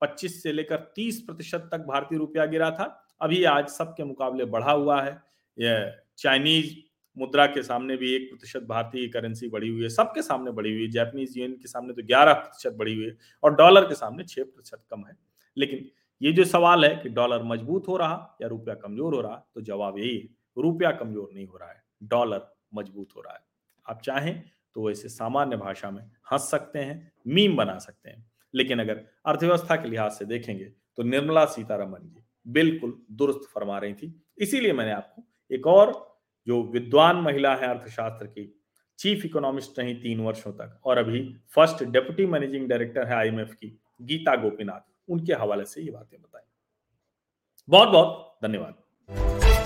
25 0.00 0.42
से 0.42 0.52
लेकर 0.52 0.92
30 0.96 1.20
प्रतिशत 1.20 1.68
तक 1.72 1.78
भारतीय 1.78 2.18
रुपया 2.18 2.46
गिरा 2.46 2.70
था। 2.70 3.06
अभी 3.20 3.44
आज 3.44 3.68
सबके 3.68 4.04
मुकाबले 4.04 4.44
बढ़ा 4.44 4.72
हुआ 4.72 5.02
है। 5.02 5.22
यह 5.58 5.96
चाइनीज़ 6.18 6.74
मुद्रा 7.18 7.46
के 7.46 7.62
सामने 7.62 7.96
भी 7.96 8.14
एक 8.14 8.30
प्रतिशत 8.30 8.62
भारतीय 8.62 9.08
करेंसी 9.08 9.48
बढ़ी 9.48 9.68
हुई 9.68 9.82
है। 9.82 9.88
सबके 9.88 10.22
सामने 10.22 10.50
बढ़ी 10.50 10.72
हुई 10.72 10.82
है। 10.82 10.88
जैपनीज 10.88 11.38
यून 11.38 11.52
के 11.52 11.68
सामने 11.68 11.92
तो 11.92 12.02
ग्यारह 12.02 12.32
प्रतिशत 12.32 12.76
बढ़ी 12.76 12.94
हुई 12.94 13.04
है 13.04 13.16
और 13.42 13.54
डॉलर 13.54 13.84
के 13.84 13.94
सामने 13.94 14.24
छह 14.24 14.42
प्रतिशत 14.42 14.84
कम 14.90 15.04
है। 15.08 15.16
लेकिन 15.56 15.90
ये 16.20 16.32
जो 16.32 16.44
सवाल 16.46 16.84
है 16.84 16.94
कि 16.96 17.08
डॉलर 17.10 17.42
मज़बूत 17.44 17.88
हो 17.88 17.96
रहा 17.96 18.36
या 18.42 18.48
रुपया 18.48 18.74
कमज़ोर 18.76 19.14
हो 19.14 19.20
रहा 19.20 19.36
तो 19.54 19.60
जवाब 19.62 19.98
यही 19.98 20.16
है, 20.16 20.28
रुपया 20.56 20.90
कमज़ोर 20.92 21.30
नहीं 21.34 21.46
हो 21.46 21.56
रहा 21.56 21.68
है, 21.68 21.82
डॉलर 22.04 22.46
मज़बूत 22.74 23.08
हो 23.16 23.20
रहा 23.20 23.34
है। 23.34 23.40
आप 23.86 24.00
चाहें 24.02 24.42
तो 24.76 24.86
वैसे 24.86 25.08
सामान्य 25.08 25.56
भाषा 25.56 25.90
में 25.90 26.02
हंस 26.32 26.50
सकते 26.50 26.78
हैं, 26.78 27.12
मीम 27.26 27.56
बना 27.56 27.78
सकते 27.78 28.10
हैं, 28.10 28.24
लेकिन 28.54 28.80
अगर 28.80 29.00
अर्थव्यवस्था 29.26 29.76
के 29.76 29.88
लिहाज 29.88 30.12
से 30.12 30.24
देखेंगे 30.26 30.64
तो 30.98 31.02
निर्मला 31.04 31.44
सीतारमन 31.46 32.00
जी 32.04 32.22
बिल्कुल 32.46 32.94
दुरुस्त 33.12 33.48
फरमा 33.54 33.78
रही 33.78 33.94
थी। 33.94 34.14
इसीलिए 34.38 34.72
मैंने 34.72 34.92
आपको 34.92 35.22
एक 35.50 35.66
और 35.68 35.92
जो 36.46 36.62
विद्वान 36.72 37.16
महिला 37.18 37.54
है 37.56 37.68
अर्थशास्त्र 37.68 38.26
की, 38.26 38.54
चीफ 38.98 39.24
इकोनॉमिस्ट 39.24 39.78
रही 39.78 39.94
तीन 39.96 40.20
वर्षों 40.20 40.52
तक, 40.52 40.78
और 40.84 40.98
अभी 40.98 41.22
फ़र्स्ट 41.54 41.84
डेप्यूटी 41.84 42.26
मैनेजिंग 42.26 42.68
डायरेक्टर 42.68 43.06
है 43.06 43.14
आईएमएफ 43.14 43.52
की, 43.54 43.78
गीता 44.02 44.34
गोपीनाथ 44.36 44.80
उनके 45.10 45.32
हवाले 45.32 45.64
से 45.64 45.82
ये 45.82 45.90
बातें 45.90 46.22
बताई। 46.22 46.42
बहुत 47.68 47.88
बहुत 47.88 48.38
धन्यवाद। 48.42 49.59